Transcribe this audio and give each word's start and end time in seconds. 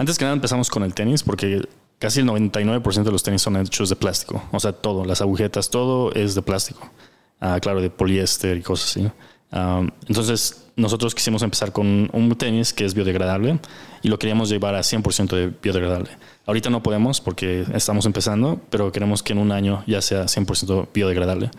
Antes 0.00 0.16
que 0.16 0.24
nada 0.24 0.34
empezamos 0.34 0.70
con 0.70 0.82
el 0.82 0.94
tenis 0.94 1.22
porque 1.22 1.60
casi 1.98 2.20
el 2.20 2.26
99% 2.26 3.02
de 3.02 3.12
los 3.12 3.22
tenis 3.22 3.42
son 3.42 3.58
hechos 3.58 3.90
de 3.90 3.96
plástico. 3.96 4.42
O 4.50 4.58
sea, 4.58 4.72
todo, 4.72 5.04
las 5.04 5.20
agujetas, 5.20 5.68
todo 5.68 6.10
es 6.14 6.34
de 6.34 6.40
plástico. 6.40 6.90
Ah, 7.38 7.58
claro, 7.60 7.82
de 7.82 7.90
poliéster 7.90 8.56
y 8.56 8.62
cosas 8.62 8.88
así. 8.92 9.10
Ah, 9.52 9.82
entonces, 10.08 10.68
nosotros 10.74 11.14
quisimos 11.14 11.42
empezar 11.42 11.72
con 11.72 12.08
un 12.14 12.34
tenis 12.36 12.72
que 12.72 12.86
es 12.86 12.94
biodegradable 12.94 13.58
y 14.00 14.08
lo 14.08 14.18
queríamos 14.18 14.48
llevar 14.48 14.74
a 14.74 14.80
100% 14.80 15.36
de 15.36 15.52
biodegradable. 15.62 16.12
Ahorita 16.46 16.70
no 16.70 16.82
podemos 16.82 17.20
porque 17.20 17.66
estamos 17.74 18.06
empezando, 18.06 18.58
pero 18.70 18.92
queremos 18.92 19.22
que 19.22 19.34
en 19.34 19.38
un 19.38 19.52
año 19.52 19.84
ya 19.86 20.00
sea 20.00 20.22
100% 20.24 20.88
biodegradable. 20.94 21.50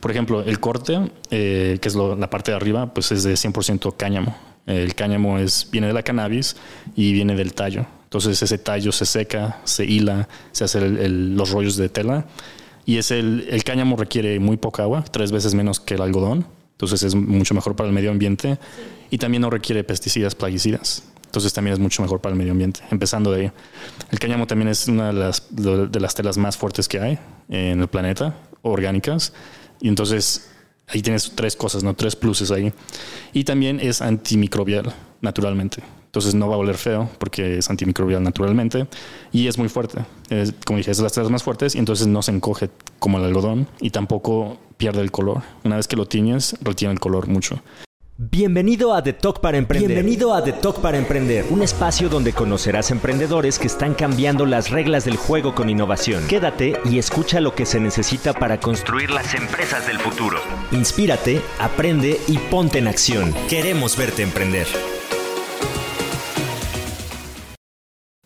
Por 0.00 0.10
ejemplo, 0.10 0.40
el 0.40 0.58
corte, 0.58 1.10
eh, 1.30 1.76
que 1.82 1.88
es 1.88 1.94
la 1.94 2.30
parte 2.30 2.52
de 2.52 2.56
arriba, 2.56 2.94
pues 2.94 3.12
es 3.12 3.24
de 3.24 3.34
100% 3.34 3.94
cáñamo. 3.94 4.34
El 4.70 4.94
cáñamo 4.94 5.38
es, 5.38 5.68
viene 5.70 5.86
de 5.86 5.92
la 5.92 6.02
cannabis 6.02 6.56
y 6.96 7.12
viene 7.12 7.36
del 7.36 7.52
tallo. 7.52 7.86
Entonces 8.04 8.42
ese 8.42 8.58
tallo 8.58 8.92
se 8.92 9.06
seca, 9.06 9.60
se 9.64 9.84
hila, 9.84 10.28
se 10.52 10.64
hacen 10.64 11.36
los 11.36 11.50
rollos 11.50 11.76
de 11.76 11.88
tela. 11.88 12.26
Y 12.84 12.96
es 12.96 13.10
el, 13.10 13.46
el 13.50 13.62
cáñamo 13.62 13.96
requiere 13.96 14.38
muy 14.40 14.56
poca 14.56 14.82
agua, 14.82 15.04
tres 15.04 15.30
veces 15.30 15.54
menos 15.54 15.78
que 15.80 15.94
el 15.94 16.02
algodón. 16.02 16.46
Entonces 16.72 17.02
es 17.02 17.14
mucho 17.14 17.54
mejor 17.54 17.76
para 17.76 17.88
el 17.88 17.94
medio 17.94 18.10
ambiente. 18.10 18.58
Y 19.10 19.18
también 19.18 19.42
no 19.42 19.50
requiere 19.50 19.84
pesticidas, 19.84 20.34
plaguicidas. 20.34 21.04
Entonces 21.26 21.52
también 21.52 21.74
es 21.74 21.78
mucho 21.78 22.02
mejor 22.02 22.20
para 22.20 22.32
el 22.32 22.38
medio 22.38 22.50
ambiente. 22.50 22.80
Empezando 22.90 23.30
de 23.30 23.42
ahí. 23.42 23.52
El 24.10 24.18
cáñamo 24.18 24.48
también 24.48 24.68
es 24.68 24.88
una 24.88 25.08
de 25.08 25.12
las, 25.12 25.46
de 25.50 26.00
las 26.00 26.14
telas 26.14 26.36
más 26.36 26.56
fuertes 26.56 26.88
que 26.88 26.98
hay 26.98 27.18
en 27.48 27.80
el 27.80 27.86
planeta, 27.86 28.34
orgánicas. 28.62 29.32
Y 29.80 29.86
entonces 29.86 30.50
ahí 30.92 31.02
tienes 31.02 31.32
tres 31.34 31.56
cosas, 31.56 31.82
¿no? 31.82 31.94
Tres 31.94 32.16
pluses 32.16 32.50
ahí. 32.50 32.72
Y 33.32 33.44
también 33.44 33.80
es 33.80 34.02
antimicrobial, 34.02 34.92
naturalmente. 35.20 35.82
Entonces 36.06 36.34
no 36.34 36.48
va 36.48 36.56
a 36.56 36.58
oler 36.58 36.76
feo 36.76 37.08
porque 37.18 37.58
es 37.58 37.70
antimicrobial 37.70 38.20
naturalmente 38.20 38.88
y 39.30 39.46
es 39.46 39.58
muy 39.58 39.68
fuerte. 39.68 40.04
como 40.66 40.78
dije, 40.78 40.90
es 40.90 40.96
de 40.96 41.04
las 41.04 41.12
telas 41.12 41.30
más 41.30 41.44
fuertes 41.44 41.76
y 41.76 41.78
entonces 41.78 42.08
no 42.08 42.20
se 42.22 42.32
encoge 42.32 42.68
como 42.98 43.18
el 43.18 43.24
algodón 43.24 43.68
y 43.80 43.90
tampoco 43.90 44.58
pierde 44.76 45.02
el 45.02 45.12
color. 45.12 45.42
Una 45.62 45.76
vez 45.76 45.86
que 45.86 45.94
lo 45.94 46.06
tiñes, 46.06 46.56
retiene 46.62 46.92
el 46.94 46.98
color 46.98 47.28
mucho. 47.28 47.62
Bienvenido 48.22 48.92
a 48.92 49.02
The 49.02 49.14
Talk 49.14 49.40
para 49.40 49.56
Emprender. 49.56 49.88
Bienvenido 49.88 50.34
a 50.34 50.44
The 50.44 50.52
Talk 50.52 50.82
para 50.82 50.98
Emprender, 50.98 51.46
un 51.48 51.62
espacio 51.62 52.10
donde 52.10 52.34
conocerás 52.34 52.90
emprendedores 52.90 53.58
que 53.58 53.66
están 53.66 53.94
cambiando 53.94 54.44
las 54.44 54.68
reglas 54.68 55.06
del 55.06 55.16
juego 55.16 55.54
con 55.54 55.70
innovación. 55.70 56.26
Quédate 56.28 56.78
y 56.84 56.98
escucha 56.98 57.40
lo 57.40 57.54
que 57.54 57.64
se 57.64 57.80
necesita 57.80 58.34
para 58.34 58.60
construir 58.60 59.10
las 59.10 59.34
empresas 59.34 59.86
del 59.86 59.98
futuro. 59.98 60.38
Inspírate, 60.70 61.40
aprende 61.58 62.20
y 62.28 62.36
ponte 62.36 62.76
en 62.76 62.88
acción. 62.88 63.34
Queremos 63.48 63.96
verte 63.96 64.22
emprender. 64.22 64.66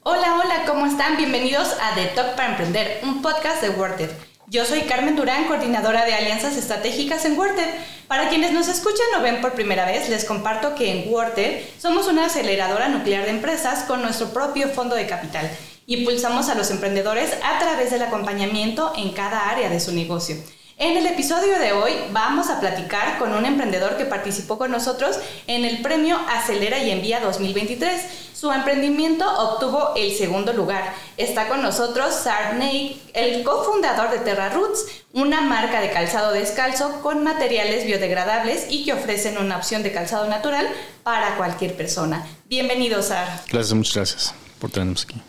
Hola, 0.03 0.41
hola, 0.43 0.65
¿cómo 0.67 0.87
están? 0.87 1.17
Bienvenidos 1.19 1.69
a 1.81 1.95
The 1.95 2.07
Talk 2.17 2.35
para 2.35 2.51
Emprender, 2.51 2.99
un 3.05 3.23
podcast 3.23 3.63
de 3.63 3.71
Worded. 3.71 4.11
Yo 4.47 4.67
soy 4.67 4.83
Carmen 4.83 5.17
Durán, 5.17 5.47
coordinadora 5.47 6.05
de 6.05 6.13
alianzas 6.13 6.59
estratégicas 6.59 7.25
en 7.25 7.39
Worded. 7.39 7.67
Para 8.09 8.29
quienes 8.29 8.53
nos 8.53 8.69
escuchan 8.69 9.07
o 9.19 9.23
ven 9.23 9.41
por 9.41 9.55
primera 9.55 9.87
vez, 9.87 10.11
les 10.11 10.27
comparto 10.27 10.75
que 10.75 10.91
en 10.91 11.11
Worded 11.11 11.63
somos 11.79 12.09
una 12.09 12.27
aceleradora 12.27 12.89
nuclear 12.89 13.25
de 13.25 13.31
empresas 13.31 13.85
con 13.85 14.03
nuestro 14.03 14.35
propio 14.35 14.69
fondo 14.69 14.97
de 14.97 15.07
capital. 15.07 15.51
Impulsamos 15.87 16.51
a 16.51 16.55
los 16.55 16.71
emprendedores 16.71 17.33
a 17.43 17.59
través 17.59 17.91
del 17.91 18.03
acompañamiento 18.03 18.93
en 18.97 19.13
cada 19.13 19.49
área 19.49 19.71
de 19.71 19.81
su 19.81 19.93
negocio. 19.93 20.37
En 20.77 20.97
el 20.97 21.07
episodio 21.07 21.57
de 21.61 21.73
hoy 21.73 21.93
vamos 22.11 22.51
a 22.51 22.59
platicar 22.59 23.17
con 23.19 23.33
un 23.33 23.47
emprendedor 23.47 23.97
que 23.97 24.07
participó 24.07 24.59
con 24.59 24.73
nosotros 24.73 25.17
en 25.47 25.65
el 25.65 25.83
premio 25.83 26.19
Acelera 26.29 26.83
y 26.83 26.91
Envía 26.91 27.21
2023. 27.21 28.03
Su 28.35 28.51
emprendimiento 28.51 29.25
obtuvo 29.39 29.93
el 29.95 30.13
segundo 30.17 30.53
lugar. 30.53 30.93
Está 31.17 31.47
con 31.47 31.63
nosotros 31.63 32.13
Sarney, 32.13 33.01
el 33.15 33.45
cofundador 33.45 34.11
de 34.11 34.19
Terra 34.19 34.49
Roots, 34.49 34.85
una 35.13 35.43
marca 35.43 35.81
de 35.81 35.93
calzado 35.93 36.33
descalzo 36.33 37.01
con 37.03 37.23
materiales 37.23 37.87
biodegradables 37.87 38.67
y 38.69 38.85
que 38.85 38.95
ofrecen 38.95 39.39
una 39.39 39.57
opción 39.57 39.85
de 39.85 39.93
calzado 39.93 40.27
natural 40.27 40.67
para 41.05 41.37
cualquier 41.37 41.77
persona. 41.77 42.27
Bienvenido, 42.47 43.01
Sar. 43.01 43.43
Gracias, 43.49 43.75
muchas 43.75 43.95
gracias 43.95 44.35
por 44.59 44.71
tenernos 44.71 45.05
aquí. 45.05 45.23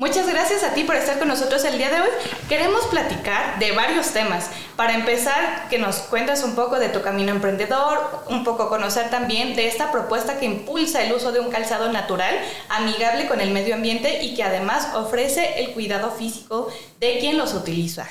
Muchas 0.00 0.26
gracias 0.26 0.64
a 0.64 0.72
ti 0.72 0.84
por 0.84 0.96
estar 0.96 1.18
con 1.18 1.28
nosotros 1.28 1.62
el 1.66 1.76
día 1.76 1.90
de 1.90 2.00
hoy. 2.00 2.08
Queremos 2.48 2.86
platicar 2.86 3.58
de 3.58 3.72
varios 3.72 4.12
temas. 4.14 4.48
Para 4.74 4.94
empezar, 4.94 5.68
que 5.68 5.78
nos 5.78 5.96
cuentes 5.96 6.42
un 6.42 6.54
poco 6.54 6.78
de 6.78 6.88
tu 6.88 7.02
camino 7.02 7.32
emprendedor, 7.32 8.24
un 8.30 8.42
poco 8.42 8.70
conocer 8.70 9.10
también 9.10 9.54
de 9.56 9.68
esta 9.68 9.92
propuesta 9.92 10.40
que 10.40 10.46
impulsa 10.46 11.04
el 11.04 11.12
uso 11.12 11.32
de 11.32 11.40
un 11.40 11.50
calzado 11.50 11.92
natural, 11.92 12.34
amigable 12.70 13.28
con 13.28 13.42
el 13.42 13.50
medio 13.50 13.74
ambiente 13.74 14.24
y 14.24 14.34
que 14.34 14.42
además 14.42 14.88
ofrece 14.94 15.60
el 15.62 15.72
cuidado 15.72 16.10
físico 16.12 16.72
de 16.98 17.18
quien 17.18 17.36
los 17.36 17.52
utiliza. 17.52 18.08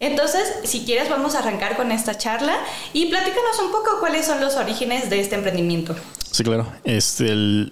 Entonces, 0.00 0.42
si 0.64 0.84
quieres, 0.84 1.08
vamos 1.08 1.36
a 1.36 1.38
arrancar 1.38 1.76
con 1.76 1.92
esta 1.92 2.18
charla 2.18 2.58
y 2.92 3.06
platícanos 3.06 3.60
un 3.62 3.70
poco 3.70 4.00
cuáles 4.00 4.26
son 4.26 4.40
los 4.40 4.56
orígenes 4.56 5.08
de 5.08 5.20
este 5.20 5.36
emprendimiento. 5.36 5.94
Sí, 6.32 6.42
claro. 6.42 6.66
Este, 6.82 7.70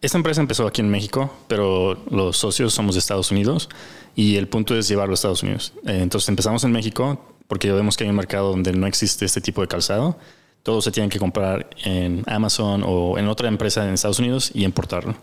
esta 0.00 0.16
empresa 0.16 0.40
empezó 0.40 0.66
aquí 0.66 0.80
en 0.80 0.90
México, 0.90 1.32
pero 1.48 1.98
los 2.10 2.36
socios 2.36 2.72
somos 2.72 2.94
de 2.94 3.00
Estados 3.00 3.30
Unidos 3.30 3.68
y 4.14 4.36
el 4.36 4.48
punto 4.48 4.76
es 4.76 4.88
llevarlo 4.88 5.12
a 5.12 5.14
Estados 5.14 5.42
Unidos. 5.42 5.72
Eh, 5.86 5.98
entonces 6.02 6.28
empezamos 6.28 6.62
en 6.64 6.72
México 6.72 7.20
porque 7.48 7.72
vemos 7.72 7.96
que 7.96 8.04
hay 8.04 8.10
un 8.10 8.16
mercado 8.16 8.50
donde 8.50 8.72
no 8.72 8.86
existe 8.86 9.24
este 9.24 9.40
tipo 9.40 9.60
de 9.60 9.68
calzado. 9.68 10.16
Todo 10.62 10.82
se 10.82 10.92
tiene 10.92 11.08
que 11.08 11.18
comprar 11.18 11.68
en 11.84 12.22
Amazon 12.26 12.84
o 12.86 13.18
en 13.18 13.26
otra 13.28 13.48
empresa 13.48 13.86
en 13.86 13.94
Estados 13.94 14.18
Unidos 14.18 14.50
y 14.54 14.64
importarlo. 14.64 15.16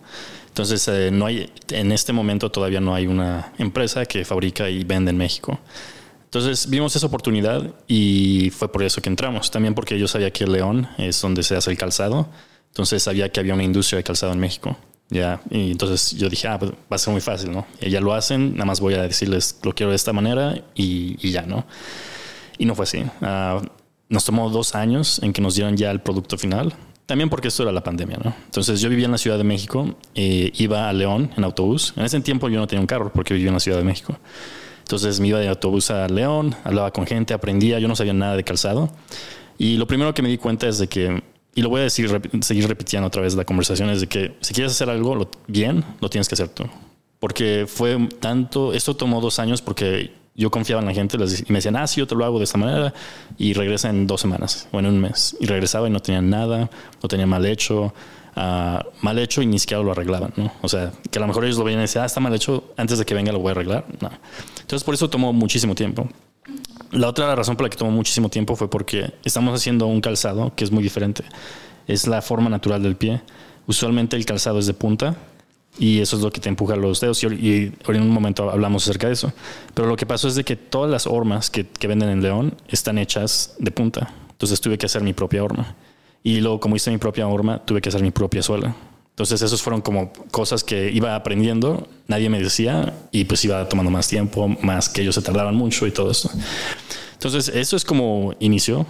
Entonces, 0.47 0.87
eh, 0.87 1.11
no 1.11 1.25
hay, 1.25 1.51
en 1.69 1.91
este 1.91 2.13
momento 2.13 2.49
todavía 2.49 2.79
no 2.79 2.95
hay 2.95 3.07
una 3.07 3.53
empresa 3.57 4.05
que 4.05 4.25
fabrica 4.25 4.69
y 4.69 4.83
vende 4.83 5.11
en 5.11 5.17
México. 5.17 5.59
Entonces 6.23 6.69
vimos 6.69 6.95
esa 6.95 7.07
oportunidad 7.07 7.75
y 7.87 8.49
fue 8.49 8.69
por 8.69 8.83
eso 8.83 9.01
que 9.01 9.09
entramos. 9.09 9.51
También 9.51 9.73
porque 9.73 9.97
yo 9.99 10.07
sabía 10.07 10.31
que 10.31 10.47
León 10.47 10.87
es 10.97 11.21
donde 11.21 11.43
se 11.43 11.55
hace 11.55 11.71
el 11.71 11.77
calzado. 11.77 12.27
Entonces 12.75 13.01
sabía 13.03 13.29
que 13.29 13.39
había 13.39 13.53
una 13.53 13.63
industria 13.63 13.97
de 13.97 14.03
calzado 14.03 14.33
en 14.33 14.39
México. 14.39 14.75
Ya, 15.09 15.39
y 15.49 15.71
entonces 15.71 16.11
yo 16.11 16.27
dije, 16.27 16.49
ah, 16.49 16.59
pues 16.59 16.71
va 16.71 16.95
a 16.95 16.97
ser 16.97 17.13
muy 17.13 17.21
fácil, 17.21 17.51
¿no? 17.51 17.65
Y 17.79 17.89
ya 17.89 18.01
lo 18.01 18.13
hacen, 18.13 18.51
nada 18.51 18.65
más 18.65 18.81
voy 18.81 18.95
a 18.95 19.01
decirles, 19.03 19.59
lo 19.63 19.73
quiero 19.73 19.91
de 19.91 19.95
esta 19.95 20.11
manera 20.11 20.61
y, 20.75 21.15
y 21.25 21.31
ya, 21.31 21.43
¿no? 21.43 21.65
Y 22.57 22.65
no 22.65 22.75
fue 22.75 22.83
así. 22.83 22.99
Uh, 23.21 23.65
nos 24.09 24.25
tomó 24.25 24.49
dos 24.49 24.75
años 24.75 25.21
en 25.23 25.31
que 25.31 25.41
nos 25.41 25.55
dieran 25.55 25.77
ya 25.77 25.89
el 25.89 26.01
producto 26.01 26.37
final. 26.37 26.73
También 27.05 27.29
porque 27.29 27.47
esto 27.47 27.63
era 27.63 27.71
la 27.71 27.81
pandemia, 27.81 28.17
¿no? 28.21 28.35
Entonces 28.43 28.81
yo 28.81 28.89
vivía 28.89 29.05
en 29.05 29.11
la 29.11 29.19
Ciudad 29.19 29.37
de 29.37 29.45
México, 29.45 29.95
eh, 30.13 30.51
iba 30.55 30.89
a 30.89 30.91
León 30.91 31.31
en 31.37 31.45
autobús. 31.45 31.93
En 31.95 32.03
ese 32.03 32.19
tiempo 32.19 32.49
yo 32.49 32.59
no 32.59 32.67
tenía 32.67 32.81
un 32.81 32.87
carro 32.87 33.09
porque 33.13 33.35
vivía 33.35 33.49
en 33.49 33.53
la 33.53 33.61
Ciudad 33.61 33.77
de 33.77 33.85
México. 33.85 34.17
Entonces 34.79 35.21
me 35.21 35.29
iba 35.29 35.39
de 35.39 35.47
autobús 35.47 35.91
a 35.91 36.09
León, 36.09 36.55
hablaba 36.65 36.91
con 36.91 37.07
gente, 37.07 37.33
aprendía, 37.33 37.79
yo 37.79 37.87
no 37.87 37.95
sabía 37.95 38.13
nada 38.13 38.35
de 38.35 38.43
calzado. 38.43 38.89
Y 39.57 39.77
lo 39.77 39.87
primero 39.87 40.13
que 40.13 40.21
me 40.21 40.27
di 40.27 40.37
cuenta 40.37 40.67
es 40.67 40.77
de 40.77 40.87
que 40.87 41.23
y 41.55 41.61
lo 41.61 41.69
voy 41.69 41.79
a 41.79 41.83
decir, 41.85 42.21
seguir 42.41 42.67
repitiendo 42.67 43.07
otra 43.07 43.21
vez 43.21 43.33
la 43.33 43.45
conversación, 43.45 43.89
es 43.89 44.01
de 44.01 44.07
que 44.07 44.35
si 44.41 44.53
quieres 44.53 44.73
hacer 44.73 44.89
algo 44.89 45.29
bien, 45.47 45.85
lo 46.01 46.09
tienes 46.09 46.27
que 46.27 46.35
hacer 46.35 46.49
tú. 46.49 46.65
Porque 47.19 47.65
fue 47.65 47.97
tanto, 48.19 48.73
esto 48.73 48.95
tomó 48.95 49.21
dos 49.21 49.39
años 49.39 49.61
porque 49.61 50.11
yo 50.35 50.51
confiaba 50.51 50.81
en 50.81 50.87
la 50.87 50.93
gente 50.93 51.15
y 51.15 51.51
me 51.51 51.59
decían, 51.59 51.77
ah, 51.77 51.87
sí, 51.87 52.01
yo 52.01 52.07
te 52.07 52.13
lo 52.13 52.25
hago 52.25 52.39
de 52.39 52.43
esta 52.43 52.57
manera 52.57 52.93
y 53.37 53.53
regresa 53.53 53.89
en 53.89 54.05
dos 54.05 54.19
semanas 54.19 54.67
o 54.73 54.79
en 54.79 54.85
un 54.85 54.99
mes. 54.99 55.37
Y 55.39 55.45
regresaba 55.45 55.87
y 55.87 55.91
no 55.91 56.01
tenía 56.01 56.21
nada, 56.21 56.69
no 57.01 57.07
tenía 57.07 57.25
mal 57.25 57.45
hecho, 57.45 57.93
uh, 58.35 58.79
mal 59.01 59.17
hecho 59.17 59.41
y 59.41 59.45
ni 59.45 59.57
siquiera 59.57 59.81
lo 59.81 59.93
arreglaban, 59.93 60.33
¿no? 60.35 60.51
O 60.61 60.67
sea, 60.67 60.91
que 61.09 61.19
a 61.19 61.21
lo 61.21 61.27
mejor 61.27 61.45
ellos 61.45 61.57
lo 61.57 61.63
veían 61.63 61.79
y 61.79 61.83
decían, 61.83 62.03
ah, 62.03 62.07
está 62.07 62.19
mal 62.19 62.35
hecho, 62.35 62.73
antes 62.75 62.99
de 62.99 63.05
que 63.05 63.13
venga 63.13 63.31
lo 63.31 63.39
voy 63.39 63.49
a 63.49 63.51
arreglar. 63.51 63.85
No. 64.01 64.11
Entonces 64.59 64.83
por 64.83 64.93
eso 64.93 65.09
tomó 65.09 65.31
muchísimo 65.31 65.73
tiempo. 65.73 66.09
La 66.95 67.09
otra 67.09 67.35
razón 67.35 67.57
por 67.57 67.65
la 67.65 67.69
que 67.69 67.75
tomó 67.75 67.91
muchísimo 67.91 68.29
tiempo 68.29 68.55
fue 68.55 68.69
porque 68.69 69.11
estamos 69.25 69.53
haciendo 69.53 69.85
un 69.85 69.99
calzado 69.99 70.53
que 70.55 70.63
es 70.63 70.71
muy 70.71 70.81
diferente. 70.81 71.25
Es 71.87 72.07
la 72.07 72.21
forma 72.21 72.49
natural 72.49 72.81
del 72.81 72.95
pie. 72.95 73.21
Usualmente 73.67 74.15
el 74.15 74.25
calzado 74.25 74.59
es 74.59 74.65
de 74.65 74.73
punta 74.73 75.17
y 75.77 75.99
eso 75.99 76.15
es 76.15 76.21
lo 76.21 76.31
que 76.31 76.39
te 76.39 76.47
empuja 76.47 76.77
los 76.77 77.01
dedos 77.01 77.21
y, 77.21 77.73
en 77.87 78.01
un 78.01 78.09
momento 78.11 78.49
hablamos 78.49 78.87
acerca 78.87 79.07
de 79.07 79.13
eso. 79.13 79.33
Pero 79.73 79.89
lo 79.89 79.97
que 79.97 80.05
pasó 80.05 80.29
es 80.29 80.35
de 80.35 80.45
que 80.45 80.55
todas 80.55 80.89
las 80.89 81.05
hormas 81.05 81.49
que, 81.49 81.67
que 81.67 81.87
venden 81.87 82.07
en 82.07 82.23
León 82.23 82.55
están 82.69 82.97
hechas 82.97 83.55
de 83.59 83.71
punta. 83.71 84.13
Entonces 84.31 84.61
tuve 84.61 84.77
que 84.77 84.85
hacer 84.85 85.03
mi 85.03 85.11
propia 85.11 85.43
horma. 85.43 85.75
Y 86.23 86.39
luego 86.39 86.61
como 86.61 86.77
hice 86.77 86.91
mi 86.91 86.97
propia 86.97 87.27
horma, 87.27 87.61
tuve 87.65 87.81
que 87.81 87.89
hacer 87.89 88.01
mi 88.01 88.11
propia 88.11 88.41
suela. 88.41 88.73
Entonces, 89.15 89.41
esos 89.41 89.61
fueron 89.61 89.79
como 89.79 90.11
cosas 90.29 90.65
que 90.65 90.91
iba 90.91 91.15
aprendiendo, 91.15 91.87
nadie 92.05 92.29
me 92.29 92.37
decía 92.41 92.93
y 93.13 93.23
pues 93.23 93.45
iba 93.45 93.69
tomando 93.69 93.89
más 93.89 94.09
tiempo, 94.09 94.49
más 94.61 94.89
que 94.89 95.03
ellos 95.03 95.15
se 95.15 95.21
tardaban 95.21 95.55
mucho 95.55 95.87
y 95.87 95.91
todo 95.91 96.11
eso. 96.11 96.29
Entonces, 97.25 97.55
eso 97.55 97.75
es 97.75 97.83
como 97.83 98.35
inició 98.39 98.85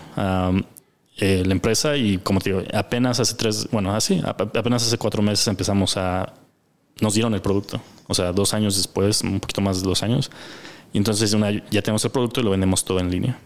eh, 1.18 1.44
la 1.46 1.52
empresa 1.54 1.96
y 1.96 2.18
como 2.18 2.42
te 2.42 2.50
digo, 2.50 2.64
apenas 2.74 3.22
hace 3.22 3.34
tres, 3.36 3.70
bueno, 3.72 3.96
así, 3.96 4.22
apenas 4.26 4.86
hace 4.86 4.98
cuatro 4.98 5.22
meses 5.22 5.48
empezamos 5.48 5.96
a, 5.96 6.34
nos 7.00 7.14
dieron 7.14 7.34
el 7.34 7.42
producto. 7.42 7.80
O 8.08 8.14
sea, 8.14 8.34
dos 8.34 8.54
años 8.54 8.76
después, 8.76 9.22
un 9.22 9.40
poquito 9.40 9.62
más 9.62 9.82
de 9.82 9.88
dos 9.88 10.04
años. 10.04 10.30
Y 10.92 10.98
entonces 10.98 11.32
una, 11.32 11.50
ya 11.72 11.82
tenemos 11.82 12.04
el 12.04 12.12
producto 12.12 12.42
y 12.42 12.44
lo 12.44 12.52
vendemos 12.52 12.84
todo 12.84 13.00
en 13.00 13.10
línea. 13.10 13.40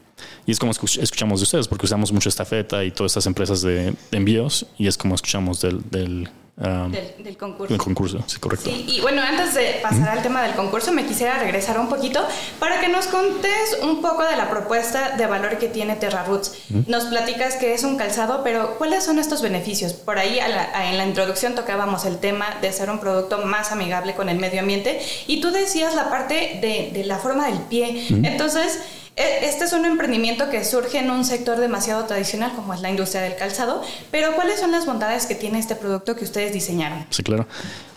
Y 0.48 0.52
es 0.54 0.58
como 0.58 0.72
escuchamos 0.72 1.40
de 1.40 1.44
ustedes, 1.44 1.68
porque 1.68 1.86
usamos 1.86 2.12
mucho 2.12 2.28
esta 2.28 2.44
feta 2.44 2.84
y 2.84 2.90
todas 2.90 3.12
estas 3.12 3.28
empresas 3.28 3.62
de, 3.62 3.94
envíos, 4.12 4.66
y 4.80 4.88
es 4.88 4.98
como 4.98 5.14
escuchamos 5.14 5.62
del, 5.62 5.88
del 5.92 6.30
um, 6.60 6.92
del, 6.92 7.14
del 7.24 7.38
concurso. 7.38 7.70
del 7.74 7.78
concurso, 7.82 8.20
sí, 8.28 8.40
correcto. 8.40 8.70
Sí, 8.70 8.86
y 8.88 9.02
bueno, 9.02 9.22
antes 9.22 9.54
de 9.54 9.80
pasar 9.82 10.10
al 10.10 10.22
tema 10.22 10.44
del 10.44 10.54
concurso, 10.54 10.92
me 10.92 11.06
quisiera 11.06 11.38
regresar 11.40 11.80
un 11.80 11.90
poquito 11.90 12.26
para 12.60 12.80
que 12.80 12.88
nos 12.90 13.08
contes 13.08 13.78
un 13.82 14.02
poco 14.02 14.24
de 14.24 14.36
la 14.36 14.50
propuesta 14.50 15.16
de 15.18 15.26
valor 15.26 15.58
que 15.58 15.68
tiene 15.68 15.96
Terra 15.96 16.24
Roots. 16.26 16.54
Nos 16.88 17.06
platicas 17.06 17.56
que 17.56 17.74
es 17.74 17.84
un 17.84 17.98
calzado, 17.98 18.44
pero 18.44 18.78
¿cuáles 18.78 19.04
son 19.04 19.20
estos 19.20 19.42
beneficios? 19.42 19.94
Por 19.94 20.20
ahí 20.20 20.40
a 20.40 20.48
la- 20.48 20.70
a- 20.74 20.90
en 20.92 20.98
la 20.98 21.06
introducción 21.06 21.56
tocábamos 21.56 22.06
el 22.06 22.18
tema 22.20 22.58
de 22.62 22.72
ser 22.74 22.90
un 22.90 23.00
producto 23.00 23.40
más 23.46 23.72
amigable 23.72 24.14
con 24.16 24.30
el 24.30 24.38
medio 24.40 24.60
ambiente 24.62 25.00
y 25.28 25.42
tú 25.42 25.52
decías 25.52 25.96
la 25.96 26.10
parte 26.10 26.60
de, 26.62 26.92
de 26.94 27.04
la 27.06 27.18
forma 27.18 27.46
del 27.48 27.60
pie. 27.60 28.06
Entonces, 28.10 28.76
e- 28.76 28.99
este 29.20 29.66
es 29.66 29.74
un 29.74 29.86
emprendimiento 29.86 30.50
que 30.50 30.64
surge 30.64 31.00
en 31.00 31.12
un 31.12 31.26
sector 31.26 31.60
demasiado 31.60 32.06
tradicional 32.06 32.54
como 32.56 32.74
es 32.74 32.82
la 32.82 32.90
industria 32.90 33.22
del 33.22 33.36
calzado, 33.36 33.82
pero 34.12 34.34
¿cuáles 34.34 34.60
son 34.60 34.72
las 34.72 34.86
bondades 34.86 35.26
que 35.26 35.36
tiene 35.36 35.60
este 35.60 35.76
producto 35.76 36.16
que 36.16 36.24
ustedes 36.24 36.54
diseñaron? 36.54 37.06
Sí, 37.10 37.22
claro. 37.22 37.46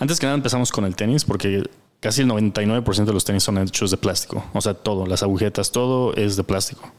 Antes 0.00 0.18
que 0.18 0.26
nada 0.26 0.36
empezamos 0.36 0.72
con 0.72 0.84
el 0.84 0.96
tenis 0.96 1.24
porque 1.24 1.62
casi 2.00 2.22
el 2.22 2.28
99% 2.28 3.04
de 3.04 3.12
los 3.12 3.24
tenis 3.24 3.44
son 3.44 3.58
hechos 3.58 3.92
de 3.92 3.96
plástico. 3.96 4.44
O 4.52 4.60
sea, 4.60 4.74
todo, 4.74 5.06
las 5.06 5.22
agujetas, 5.22 5.70
todo 5.70 6.12
es 6.14 6.36
de 6.36 6.42
plástico. 6.42 6.90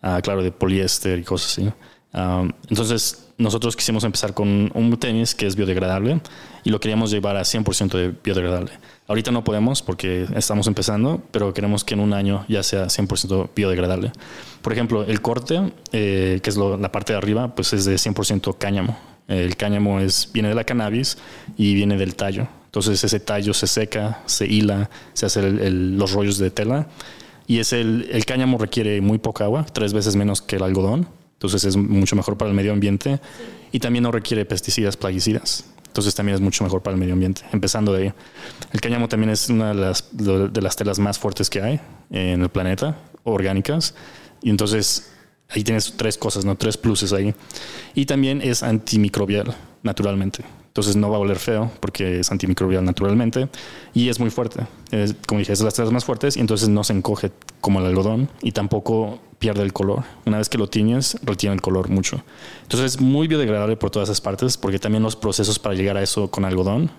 Ah, 0.00 0.20
claro, 0.22 0.42
de 0.42 0.52
poliéster 0.52 1.18
y 1.18 1.24
cosas 1.24 1.52
así. 1.52 1.72
Ah, 2.14 2.46
entonces, 2.68 3.28
nosotros 3.38 3.74
quisimos 3.74 4.04
empezar 4.04 4.34
con 4.34 4.70
un 4.74 4.96
tenis 4.98 5.34
que 5.34 5.46
es 5.46 5.56
biodegradable 5.56 6.20
y 6.62 6.70
lo 6.70 6.78
queríamos 6.78 7.10
llevar 7.10 7.36
a 7.36 7.42
100% 7.44 7.96
de 7.96 8.12
biodegradable. 8.22 8.72
Ahorita 9.08 9.30
no 9.32 9.42
podemos 9.44 9.82
porque 9.82 10.26
estamos 10.36 10.66
empezando, 10.66 11.22
pero 11.30 11.52
queremos 11.54 11.84
que 11.84 11.94
en 11.94 12.00
un 12.00 12.12
año 12.12 12.44
ya 12.48 12.62
sea 12.62 12.86
100% 12.88 13.50
biodegradable. 13.56 14.12
Por 14.60 14.72
ejemplo, 14.72 15.04
el 15.04 15.20
corte, 15.22 15.72
eh, 15.92 16.40
que 16.42 16.50
es 16.50 16.56
lo- 16.56 16.76
la 16.76 16.92
parte 16.92 17.12
de 17.14 17.18
arriba, 17.18 17.54
pues 17.54 17.72
es 17.72 17.84
de 17.84 17.96
100% 17.98 18.52
cáñamo. 18.58 18.96
El 19.28 19.56
cáñamo 19.56 19.98
es, 20.00 20.30
viene 20.32 20.48
de 20.50 20.54
la 20.54 20.64
cannabis 20.64 21.16
y 21.56 21.74
viene 21.74 21.96
del 21.96 22.14
tallo. 22.14 22.46
Entonces 22.66 23.02
ese 23.02 23.20
tallo 23.20 23.54
se 23.54 23.66
seca, 23.66 24.22
se 24.26 24.46
hila, 24.46 24.88
se 25.14 25.26
hacen 25.26 25.98
los 25.98 26.12
rollos 26.12 26.38
de 26.38 26.50
tela. 26.50 26.88
Y 27.46 27.58
es 27.58 27.72
el, 27.72 28.08
el 28.12 28.24
cáñamo 28.24 28.56
requiere 28.58 29.00
muy 29.00 29.18
poca 29.18 29.44
agua, 29.44 29.64
tres 29.72 29.92
veces 29.92 30.14
menos 30.16 30.42
que 30.42 30.56
el 30.56 30.62
algodón. 30.62 31.06
Entonces 31.42 31.64
es 31.64 31.76
mucho 31.76 32.14
mejor 32.14 32.36
para 32.36 32.50
el 32.50 32.54
medio 32.54 32.72
ambiente. 32.72 33.18
Y 33.72 33.80
también 33.80 34.04
no 34.04 34.12
requiere 34.12 34.44
pesticidas, 34.44 34.96
plaguicidas. 34.96 35.64
Entonces 35.88 36.14
también 36.14 36.36
es 36.36 36.40
mucho 36.40 36.62
mejor 36.62 36.82
para 36.82 36.94
el 36.94 37.00
medio 37.00 37.14
ambiente. 37.14 37.42
Empezando 37.50 37.92
de 37.92 38.04
ahí. 38.04 38.12
El 38.72 38.80
cáñamo 38.80 39.08
también 39.08 39.30
es 39.30 39.48
una 39.48 39.74
de 39.74 40.60
las, 40.62 40.76
telas 40.76 41.00
más 41.00 41.18
fuertes 41.18 41.50
que 41.50 41.60
hay 41.60 41.80
en 42.10 42.42
el 42.42 42.48
planeta, 42.48 42.96
orgánicas. 43.24 43.96
Y 44.40 44.50
entonces 44.50 45.10
ahí 45.48 45.64
tienes 45.64 45.94
tres 45.96 46.16
cosas, 46.16 46.44
¿no? 46.44 46.54
Tres 46.54 46.76
pluses 46.76 47.12
ahí. 47.12 47.34
Y 47.96 48.06
también 48.06 48.40
es 48.40 48.62
antimicrobial, 48.62 49.52
naturalmente. 49.82 50.44
Entonces 50.72 50.96
no 50.96 51.10
va 51.10 51.18
a 51.18 51.20
oler 51.20 51.38
feo 51.38 51.70
porque 51.80 52.20
es 52.20 52.32
antimicrobial 52.32 52.82
naturalmente 52.82 53.46
y 53.92 54.08
es 54.08 54.18
muy 54.18 54.30
fuerte. 54.30 54.66
Es, 54.90 55.14
como 55.26 55.40
dije, 55.40 55.52
es 55.52 55.58
de 55.58 55.66
las 55.66 55.74
telas 55.74 55.92
más 55.92 56.06
fuertes 56.06 56.38
y 56.38 56.40
entonces 56.40 56.70
no 56.70 56.82
se 56.82 56.94
encoge 56.94 57.30
como 57.60 57.80
el 57.80 57.84
algodón 57.84 58.30
y 58.40 58.52
tampoco 58.52 59.18
pierde 59.38 59.64
el 59.64 59.74
color. 59.74 60.04
Una 60.24 60.38
vez 60.38 60.48
que 60.48 60.56
lo 60.56 60.70
tiñes, 60.70 61.18
retiene 61.24 61.54
el 61.54 61.60
color 61.60 61.90
mucho. 61.90 62.22
Entonces 62.62 62.94
es 62.94 63.00
muy 63.02 63.28
biodegradable 63.28 63.76
por 63.76 63.90
todas 63.90 64.08
esas 64.08 64.22
partes 64.22 64.56
porque 64.56 64.78
también 64.78 65.02
los 65.02 65.14
procesos 65.14 65.58
para 65.58 65.74
llegar 65.74 65.98
a 65.98 66.02
eso 66.02 66.30
con 66.30 66.46
algodón 66.46 66.90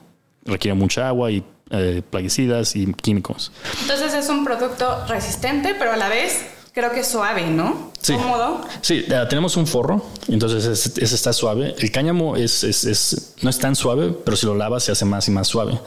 requieren 0.45 0.77
mucha 0.77 1.07
agua 1.07 1.31
y 1.31 1.43
eh, 1.71 2.03
plaguicidas 2.07 2.75
y 2.75 2.93
químicos. 2.93 3.51
Entonces 3.81 4.13
es 4.13 4.29
un 4.29 4.45
producto 4.45 5.03
resistente, 5.07 5.73
pero 5.79 5.93
a 5.93 5.97
la 5.97 6.09
vez 6.09 6.45
creo 6.73 6.91
que 6.91 7.03
suave, 7.03 7.49
¿no? 7.49 7.91
Sí. 8.01 8.13
Cómodo. 8.13 8.61
Sí, 8.81 9.05
uh, 9.07 9.27
tenemos 9.29 9.55
un 9.55 9.67
forro, 9.67 10.05
entonces 10.27 10.65
ese, 10.65 11.03
ese 11.03 11.15
está 11.15 11.31
suave. 11.31 11.75
El 11.77 11.91
cáñamo 11.91 12.35
es, 12.35 12.63
es, 12.63 12.83
es, 12.83 13.35
no 13.41 13.49
es 13.49 13.59
tan 13.59 13.75
suave, 13.75 14.13
pero 14.25 14.35
si 14.35 14.45
lo 14.45 14.55
lavas 14.55 14.83
se 14.83 14.91
hace 14.91 15.05
más 15.05 15.27
y 15.27 15.31
más 15.31 15.47
suave. 15.47 15.79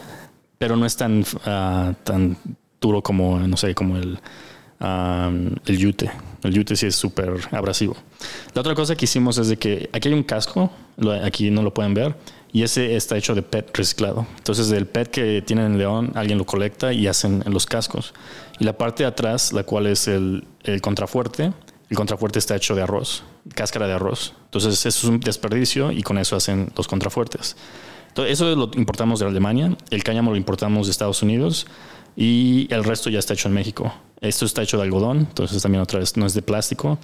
Pero 0.59 0.77
no 0.77 0.87
es 0.87 0.97
tan, 0.97 1.21
uh, 1.21 1.95
tan 2.03 2.39
duro 2.81 3.03
como, 3.03 3.39
no 3.41 3.57
sé, 3.59 3.75
como 3.75 3.97
el, 3.99 4.19
um, 4.81 5.51
el 5.67 5.79
yute. 5.79 6.11
El 6.43 6.55
yute 6.55 6.77
sí 6.77 6.87
es 6.87 6.97
súper 6.97 7.35
abrasivo. 7.51 7.97
La 8.55 8.61
otra 8.61 8.75
cosa 8.75 8.95
que 8.95 9.05
hicimos 9.05 9.37
es 9.37 9.49
de 9.49 9.59
que 9.59 9.91
aquí 9.93 10.09
hay 10.09 10.15
un 10.15 10.23
casco, 10.23 10.71
lo, 10.97 11.13
aquí 11.13 11.51
no 11.51 11.63
lo 11.63 11.75
pueden 11.75 11.93
ver, 11.93 12.17
y 12.53 12.63
ese 12.63 12.97
está 12.97 13.19
hecho 13.19 13.35
de 13.35 13.43
PET 13.43 13.77
reciclado. 13.77 14.27
Entonces, 14.39 14.71
del 14.71 14.87
PET 14.87 15.11
que 15.11 15.43
tienen 15.43 15.73
en 15.73 15.79
León, 15.79 16.13
alguien 16.15 16.39
lo 16.39 16.47
colecta 16.47 16.93
y 16.93 17.07
hacen 17.07 17.43
en 17.45 17.53
los 17.53 17.67
cascos. 17.67 18.15
Y 18.59 18.65
la 18.65 18.77
parte 18.77 19.03
de 19.03 19.09
atrás, 19.09 19.53
la 19.53 19.65
cual 19.65 19.87
es 19.87 20.09
el, 20.09 20.47
contrafuerte, 20.81 21.53
el 21.89 21.97
contrafuerte 21.97 22.39
está 22.39 22.57
hecho 22.57 22.75
de 22.75 22.83
arroz, 22.83 23.23
cáscara 23.55 23.87
de 23.87 23.95
arroz. 23.95 24.35
Entonces, 24.45 24.87
eso 24.87 24.89
es 24.89 25.05
un 25.05 25.21
desperdicio 25.21 25.93
y 25.93 26.03
con 26.03 26.19
eso 26.19 26.37
hacen 26.37 26.71
los 26.77 26.89
contrafuertes. 26.89 27.57
Entonces, 28.09 28.33
eso 28.33 28.55
lo 28.55 28.71
importamos 28.75 29.21
de 29.21 29.27
Alemania, 29.27 29.77
el 29.91 30.03
cáñamo 30.03 30.31
lo 30.31 30.37
importamos 30.37 30.87
de 30.87 30.91
Estados 30.91 31.23
Unidos 31.23 31.67
y 32.17 32.67
el 32.73 32.83
resto 32.83 33.11
ya 33.11 33.19
está 33.19 33.35
hecho 33.35 33.49
en 33.49 33.55
México. 33.55 33.93
Esto 34.23 34.47
está 34.47 34.63
hecho 34.63 34.79
de 34.79 34.85
algodón, 34.85 35.19
entonces 35.19 35.63
también 35.63 35.83
otra 35.83 36.01
vez 36.01 36.17
no 36.17 36.25
es 36.25 36.33
de 36.33 36.41
plástico. 36.41 36.99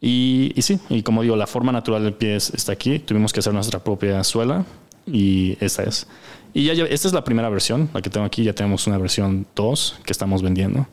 Y, 0.00 0.52
y, 0.56 0.62
sí, 0.62 0.80
y 0.88 1.02
como 1.02 1.22
digo, 1.22 1.36
la 1.36 1.46
forma 1.46 1.70
natural 1.70 2.02
del 2.02 2.14
pie 2.14 2.34
está 2.34 2.72
aquí. 2.72 2.98
Tuvimos 2.98 3.32
que 3.32 3.40
hacer 3.40 3.54
nuestra 3.54 3.78
propia 3.84 4.24
suela 4.24 4.64
y 5.06 5.56
esta 5.60 5.82
es. 5.82 6.06
Y 6.52 6.64
ya, 6.64 6.72
esta 6.72 7.08
es 7.08 7.14
la 7.14 7.24
primera 7.24 7.48
versión, 7.48 7.90
la 7.94 8.02
que 8.02 8.10
tengo 8.10 8.26
aquí. 8.26 8.42
Ya 8.42 8.52
tenemos 8.52 8.86
una 8.86 8.98
versión 8.98 9.46
2 9.54 10.00
que 10.04 10.12
estamos 10.12 10.42
vendiendo. 10.42 10.86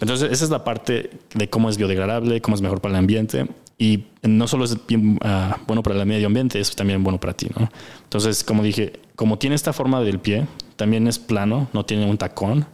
Entonces, 0.00 0.30
esa 0.30 0.44
es 0.44 0.50
la 0.50 0.64
parte 0.64 1.10
de 1.34 1.50
cómo 1.50 1.68
es 1.68 1.76
biodegradable, 1.76 2.40
cómo 2.40 2.54
es 2.54 2.62
mejor 2.62 2.80
para 2.80 2.94
el 2.94 2.98
ambiente. 2.98 3.48
Y 3.78 4.04
no 4.22 4.48
solo 4.48 4.64
es 4.64 4.76
bien, 4.86 5.18
uh, 5.22 5.54
bueno 5.66 5.82
para 5.82 6.00
el 6.00 6.06
medio 6.06 6.26
ambiente, 6.26 6.58
es 6.58 6.74
también 6.74 7.02
bueno 7.02 7.20
para 7.20 7.34
ti. 7.34 7.48
¿no? 7.56 7.68
Entonces, 8.04 8.42
como 8.42 8.62
dije, 8.62 9.00
como 9.14 9.38
tiene 9.38 9.56
esta 9.56 9.72
forma 9.72 10.00
del 10.00 10.18
pie, 10.18 10.46
también 10.76 11.06
es 11.06 11.18
plano, 11.18 11.68
no 11.72 11.84
tiene 11.84 12.08
un 12.08 12.18
tacón 12.18 12.66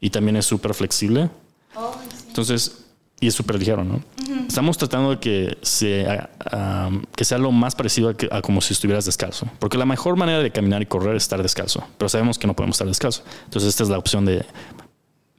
y 0.00 0.10
también 0.10 0.36
es 0.36 0.46
súper 0.46 0.74
flexible. 0.74 1.30
Oh. 1.74 1.94
Entonces, 2.28 2.81
y 3.22 3.28
es 3.28 3.34
súper 3.34 3.56
ligero, 3.56 3.84
¿no? 3.84 3.94
Uh 3.94 3.98
-huh. 3.98 4.48
Estamos 4.48 4.76
tratando 4.76 5.10
de 5.10 5.20
que, 5.20 5.56
sea, 5.62 6.28
um, 6.52 7.04
que 7.14 7.24
sea 7.24 7.38
lo 7.38 7.52
más 7.52 7.76
parecido 7.76 8.08
a, 8.08 8.16
que, 8.16 8.28
a, 8.32 8.42
como 8.42 8.60
si 8.60 8.72
estuvieras 8.72 9.04
descalzo. 9.04 9.46
Porque 9.60 9.78
la 9.78 9.86
mejor 9.86 10.16
manera 10.16 10.40
de 10.40 10.50
caminar 10.50 10.82
y 10.82 10.86
correr 10.86 11.14
es 11.14 11.22
estar 11.22 11.40
descalzo. 11.40 11.84
Pero 11.98 12.08
sabemos 12.08 12.36
que 12.36 12.48
no 12.48 12.54
podemos 12.54 12.74
estar 12.74 12.88
descalzo. 12.88 13.22
Entonces, 13.44 13.68
esta 13.68 13.84
es 13.84 13.90
la 13.90 13.98
opción 13.98 14.24
de, 14.24 14.44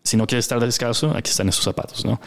si 0.02 0.16
no 0.16 0.26
quieres 0.28 0.46
estar 0.46 0.62
descalzo, 0.62 1.12
aquí 1.12 1.30
están 1.30 1.50
esos 1.50 1.66
zapatos, 1.66 2.06
¿no? 2.06 2.22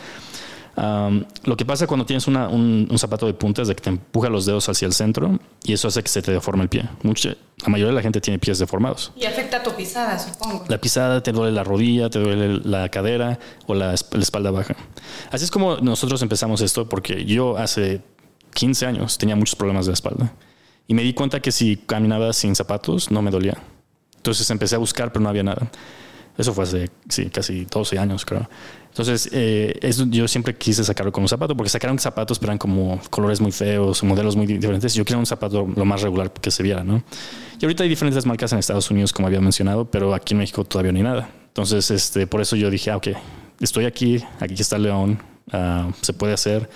Um, 0.76 1.24
lo 1.44 1.56
que 1.56 1.64
pasa 1.64 1.86
cuando 1.86 2.04
tienes 2.04 2.26
una, 2.26 2.48
un, 2.48 2.86
un, 2.90 2.98
zapato 2.98 3.24
de 3.24 3.32
punta 3.32 3.62
es 3.62 3.68
de 3.68 3.74
que 3.74 3.82
te 3.82 3.88
empuja 3.88 4.28
los 4.28 4.44
dedos 4.44 4.68
hacia 4.68 4.84
el 4.84 4.92
centro 4.92 5.38
y 5.64 5.72
eso 5.72 5.88
hace 5.88 6.02
que 6.02 6.08
se 6.08 6.20
te 6.20 6.32
deforme 6.32 6.64
el 6.64 6.68
pie. 6.68 6.84
Mucha, 7.02 7.30
la 7.30 7.68
mayoría 7.68 7.92
de 7.92 7.94
la 7.94 8.02
gente 8.02 8.20
tiene 8.20 8.38
pies 8.38 8.58
deformados. 8.58 9.10
Y 9.16 9.24
afecta 9.24 9.62
tu 9.62 9.74
pisada, 9.74 10.18
supongo. 10.18 10.66
La 10.68 10.78
pisada 10.78 11.22
te 11.22 11.32
duele 11.32 11.52
la 11.52 11.64
rodilla, 11.64 12.10
te 12.10 12.18
duele 12.18 12.60
la 12.62 12.90
cadera 12.90 13.38
o 13.66 13.74
la, 13.74 13.94
la 14.10 14.20
espalda 14.20 14.50
baja. 14.50 14.76
Así 15.30 15.44
es 15.44 15.50
como 15.50 15.78
nosotros 15.78 16.20
empezamos 16.20 16.60
esto 16.60 16.86
porque 16.86 17.24
yo 17.24 17.56
hace 17.56 18.02
15 18.52 18.84
años 18.84 19.16
tenía 19.16 19.34
muchos 19.34 19.56
problemas 19.56 19.86
de 19.86 19.92
la 19.92 19.94
espalda 19.94 20.34
y 20.86 20.92
me 20.92 21.02
di 21.02 21.14
cuenta 21.14 21.40
que 21.40 21.52
si 21.52 21.78
caminaba 21.78 22.34
sin 22.34 22.54
zapatos 22.54 23.10
no 23.10 23.22
me 23.22 23.30
dolía. 23.30 23.56
Entonces 24.16 24.50
empecé 24.50 24.74
a 24.74 24.78
buscar, 24.78 25.10
pero 25.10 25.22
no 25.22 25.30
había 25.30 25.42
nada. 25.42 25.70
Eso 26.38 26.52
fue 26.52 26.64
hace 26.64 26.90
sí, 27.08 27.26
casi 27.26 27.64
12 27.64 27.98
años, 27.98 28.24
creo. 28.24 28.48
Entonces, 28.88 29.28
eh, 29.32 29.78
yo 30.08 30.26
siempre 30.26 30.56
quise 30.56 30.82
sacarlo 30.82 31.12
con 31.12 31.22
un 31.22 31.28
zapato, 31.28 31.56
porque 31.56 31.68
sacaron 31.68 31.98
zapatos, 31.98 32.38
pero 32.38 32.50
eran 32.52 32.58
como 32.58 33.00
colores 33.10 33.40
muy 33.40 33.52
feos, 33.52 34.02
modelos 34.02 34.36
muy 34.36 34.46
diferentes. 34.46 34.94
Yo 34.94 35.04
quería 35.04 35.18
un 35.18 35.26
zapato 35.26 35.68
lo 35.74 35.84
más 35.84 36.02
regular 36.02 36.32
que 36.32 36.50
se 36.50 36.62
viera, 36.62 36.82
¿no? 36.82 37.02
Y 37.60 37.64
ahorita 37.64 37.82
hay 37.82 37.88
diferentes 37.88 38.24
marcas 38.24 38.52
en 38.52 38.58
Estados 38.58 38.90
Unidos, 38.90 39.12
como 39.12 39.28
había 39.28 39.40
mencionado, 39.40 39.90
pero 39.90 40.14
aquí 40.14 40.34
en 40.34 40.38
México 40.38 40.64
todavía 40.64 40.92
no 40.92 40.98
hay 40.98 41.04
nada. 41.04 41.30
Entonces, 41.48 41.90
este, 41.90 42.26
por 42.26 42.40
eso 42.40 42.56
yo 42.56 42.70
dije, 42.70 42.90
ah, 42.90 42.96
ok, 42.96 43.08
estoy 43.60 43.84
aquí, 43.84 44.22
aquí 44.40 44.60
está 44.60 44.78
León, 44.78 45.18
uh, 45.52 45.92
se 46.00 46.12
puede 46.12 46.32
hacer 46.32 46.68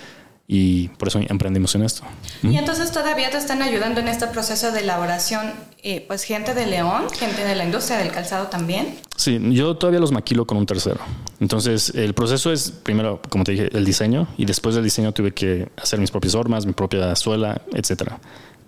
y 0.53 0.89
por 0.89 1.07
eso 1.07 1.21
emprendimos 1.29 1.73
en 1.75 1.83
esto. 1.83 2.03
Y 2.43 2.57
entonces 2.57 2.91
todavía 2.91 3.29
te 3.29 3.37
están 3.37 3.61
ayudando 3.61 4.01
en 4.01 4.09
este 4.09 4.27
proceso 4.27 4.73
de 4.73 4.81
elaboración, 4.81 5.53
eh, 5.81 6.03
pues 6.05 6.23
gente 6.23 6.53
de 6.53 6.65
León, 6.65 7.09
gente 7.09 7.45
de 7.45 7.55
la 7.55 7.63
industria 7.63 7.99
del 7.99 8.11
calzado 8.11 8.47
también. 8.47 8.97
Sí, 9.15 9.39
yo 9.53 9.77
todavía 9.77 10.01
los 10.01 10.11
maquilo 10.11 10.45
con 10.45 10.57
un 10.57 10.65
tercero. 10.65 10.99
Entonces, 11.39 11.93
el 11.95 12.13
proceso 12.13 12.51
es 12.51 12.69
primero, 12.69 13.21
como 13.29 13.45
te 13.45 13.53
dije, 13.53 13.69
el 13.71 13.85
diseño 13.85 14.27
y 14.37 14.43
después 14.43 14.75
del 14.75 14.83
diseño 14.83 15.13
tuve 15.13 15.33
que 15.33 15.69
hacer 15.81 15.99
mis 15.99 16.11
propias 16.11 16.35
hormas, 16.35 16.65
mi 16.65 16.73
propia 16.73 17.15
suela, 17.15 17.61
etcétera. 17.73 18.19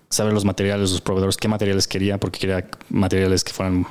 Saber 0.08 0.32
los 0.32 0.46
materiales, 0.46 0.90
los 0.90 1.02
proveedores, 1.02 1.36
qué 1.36 1.50
materiales 1.50 1.90
quería, 1.90 2.18
porque 2.18 2.40
quería 2.40 2.66
materiales 2.92 3.44
que 3.44 3.52
fueran 3.52 3.86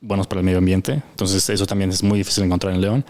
buenos 0.00 0.26
para 0.26 0.40
el 0.40 0.44
medio 0.44 0.58
ambiente. 0.58 1.02
Entonces, 1.10 1.48
eso 1.50 1.66
también 1.66 1.90
es 1.90 2.02
muy 2.02 2.18
difícil 2.18 2.44
encontrar 2.44 2.74
en 2.74 2.80
León. 2.80 3.04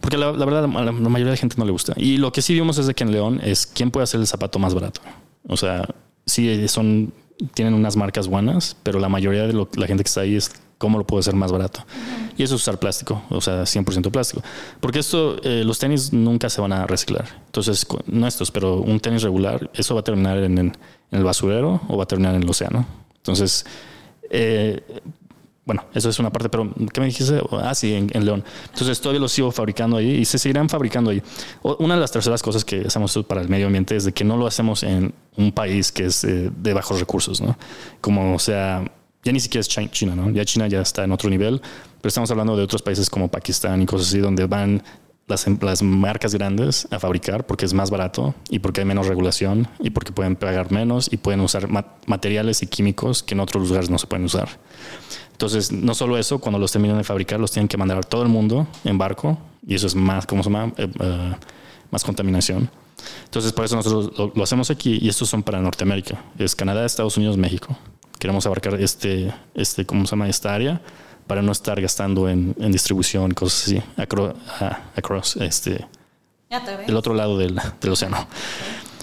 Porque 0.00 0.18
la, 0.18 0.32
la 0.32 0.44
verdad, 0.44 0.68
la, 0.68 0.84
la, 0.84 0.92
mayoría 0.92 1.26
de 1.26 1.30
la 1.32 1.36
gente 1.36 1.56
no 1.58 1.64
le 1.64 1.72
gusta. 1.72 1.94
Y 1.96 2.18
lo 2.18 2.32
que 2.32 2.42
sí 2.42 2.54
vimos 2.54 2.78
es 2.78 2.86
de 2.86 2.94
que 2.94 3.04
en 3.04 3.12
León 3.12 3.40
es 3.42 3.66
quién 3.66 3.90
puede 3.90 4.04
hacer 4.04 4.20
el 4.20 4.26
zapato 4.26 4.58
más 4.58 4.74
barato. 4.74 5.00
O 5.48 5.56
sea, 5.56 5.88
sí 6.26 6.68
son, 6.68 7.12
tienen 7.54 7.74
unas 7.74 7.96
marcas 7.96 8.28
buenas, 8.28 8.76
pero 8.82 8.98
la 8.98 9.08
mayoría 9.08 9.46
de 9.46 9.52
lo, 9.52 9.68
la 9.76 9.86
gente 9.86 10.04
que 10.04 10.08
está 10.08 10.22
ahí 10.22 10.36
es 10.36 10.50
cómo 10.76 10.98
lo 10.98 11.06
puedo 11.06 11.20
hacer 11.20 11.34
más 11.34 11.50
barato. 11.52 11.80
Uh 11.80 11.84
-huh. 11.84 12.34
Y 12.36 12.42
eso 12.42 12.56
es 12.56 12.62
usar 12.62 12.78
plástico, 12.78 13.22
o 13.30 13.40
sea, 13.40 13.62
100% 13.64 14.10
plástico. 14.10 14.42
Porque 14.80 14.98
esto, 14.98 15.36
eh, 15.42 15.62
los 15.64 15.78
tenis 15.78 16.12
nunca 16.12 16.50
se 16.50 16.60
van 16.60 16.72
a 16.72 16.86
reciclar. 16.86 17.26
Entonces, 17.46 17.86
no 18.06 18.26
estos, 18.26 18.50
pero 18.50 18.80
un 18.80 19.00
tenis 19.00 19.22
regular, 19.22 19.70
eso 19.72 19.94
va 19.94 20.00
a 20.00 20.04
terminar 20.04 20.36
en, 20.38 20.58
en, 20.58 20.66
en 21.10 21.18
el 21.18 21.24
basurero 21.24 21.80
o 21.88 21.96
va 21.96 22.02
a 22.04 22.06
terminar 22.06 22.34
en 22.34 22.42
el 22.42 22.50
océano. 22.50 22.86
Entonces, 23.16 23.64
Eh, 24.30 24.80
bueno, 25.66 25.84
eso 25.94 26.10
es 26.10 26.18
una 26.18 26.30
parte, 26.30 26.50
pero 26.50 26.70
¿qué 26.92 27.00
me 27.00 27.06
dijiste? 27.06 27.40
Ah, 27.52 27.74
sí, 27.74 27.94
en, 27.94 28.24
León. 28.24 28.44
Entonces 28.70 29.00
todavía 29.00 29.20
lo 29.20 29.28
sigo 29.28 29.50
fabricando 29.50 29.96
ahí 29.96 30.10
y 30.16 30.24
se 30.26 30.38
seguirán 30.38 30.68
fabricando 30.68 31.10
ahí. 31.10 31.22
una 31.78 31.94
de 31.94 32.00
las 32.00 32.12
terceras 32.12 32.42
cosas 32.42 32.64
que 32.64 32.82
hacemos 32.86 33.18
para 33.26 33.40
el 33.40 33.48
medio 33.48 33.66
ambiente 33.66 33.96
es 33.96 34.04
de 34.04 34.12
que 34.12 34.24
no 34.24 34.36
lo 34.36 34.46
hacemos 34.46 34.82
en 34.82 35.14
un 35.36 35.52
país 35.52 35.90
que 35.90 36.06
es 36.06 36.22
eh, 36.24 36.50
de 36.54 36.74
bajos 36.74 37.00
recursos, 37.00 37.40
¿no? 37.40 37.56
Como 38.02 38.34
o 38.34 38.38
sea, 38.38 38.84
ya 39.22 39.32
ni 39.32 39.40
siquiera 39.40 39.60
es 39.60 39.68
China, 39.68 40.14
¿no? 40.14 40.30
Ya 40.30 40.44
China 40.44 40.68
ya 40.68 40.82
está 40.82 41.04
en 41.04 41.12
otro 41.12 41.30
nivel, 41.30 41.60
pero 42.00 42.08
estamos 42.08 42.30
hablando 42.30 42.56
de 42.56 42.62
otros 42.62 42.82
países 42.82 43.08
como 43.08 43.28
Pakistán 43.28 43.80
y 43.80 43.86
cosas 43.86 44.08
así, 44.08 44.18
donde 44.18 44.46
van 44.46 44.82
las, 45.26 45.46
las, 45.62 45.82
marcas 45.82 46.34
grandes 46.34 46.86
a 46.90 46.98
fabricar 46.98 47.46
porque 47.46 47.64
es 47.64 47.72
más 47.72 47.90
barato 47.90 48.34
y 48.50 48.58
porque 48.58 48.82
hay 48.82 48.86
menos 48.86 49.06
regulación 49.06 49.66
y 49.80 49.90
porque 49.90 50.12
pueden 50.12 50.36
pagar 50.36 50.70
menos 50.70 51.10
y 51.10 51.16
pueden 51.16 51.40
usar 51.40 51.68
materiales 52.06 52.62
y 52.62 52.66
químicos 52.66 53.22
que 53.22 53.32
en 53.32 53.40
otros 53.40 53.66
lugares 53.68 53.88
no 53.88 53.98
se 53.98 54.06
pueden 54.06 54.26
usar. 54.26 54.48
Entonces, 55.34 55.72
no 55.72 55.94
solo 55.94 56.16
eso, 56.16 56.38
cuando 56.38 56.60
los 56.60 56.70
terminan 56.70 56.96
de 56.96 57.02
fabricar, 57.02 57.40
los 57.40 57.50
tienen 57.50 57.66
que 57.66 57.76
mandar 57.76 57.98
a 57.98 58.02
todo 58.02 58.22
el 58.22 58.28
mundo 58.28 58.68
en 58.84 58.96
barco 58.96 59.36
y 59.66 59.74
eso 59.74 59.88
es 59.88 59.96
más, 59.96 60.26
¿cómo 60.26 60.44
se 60.44 60.48
llama? 60.48 60.72
Eh, 60.76 60.88
eh, 61.00 61.32
más 61.90 62.04
contaminación. 62.04 62.70
Entonces, 63.24 63.52
por 63.52 63.64
eso 63.64 63.74
nosotros 63.74 64.32
lo, 64.34 64.42
hacemos 64.44 64.70
aquí 64.70 64.98
y 65.02 65.08
estos 65.08 65.28
son 65.28 65.42
para 65.42 65.60
Norteamérica. 65.60 66.22
Es 66.38 66.54
Canadá, 66.54 66.86
Estados 66.86 67.16
Unidos, 67.16 67.36
México. 67.36 67.76
Queremos 68.20 68.46
abarcar 68.46 68.80
este, 68.80 69.34
este, 69.54 69.84
¿cómo 69.84 70.06
se 70.06 70.12
llama? 70.12 70.28
Esta 70.28 70.54
área 70.54 70.80
para 71.26 71.42
no 71.42 71.50
estar 71.50 71.80
gastando 71.80 72.28
en, 72.28 72.54
en 72.60 72.70
distribución, 72.70 73.32
cosas 73.32 73.64
así, 73.64 73.82
across, 73.96 74.34
across 74.94 75.36
este, 75.36 75.84
del 76.86 76.96
otro 76.96 77.12
lado 77.12 77.36
del, 77.36 77.60
del 77.80 77.92
océano. 77.92 78.28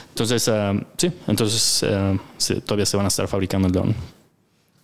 Entonces, 0.09 0.47
ah, 0.47 0.73
sí, 0.97 1.11
entonces 1.27 1.83
ah, 1.83 2.15
todavía 2.65 2.85
se 2.85 2.95
van 2.95 3.05
a 3.05 3.09
estar 3.09 3.27
fabricando 3.27 3.67
el 3.67 3.73
dron. 3.73 3.95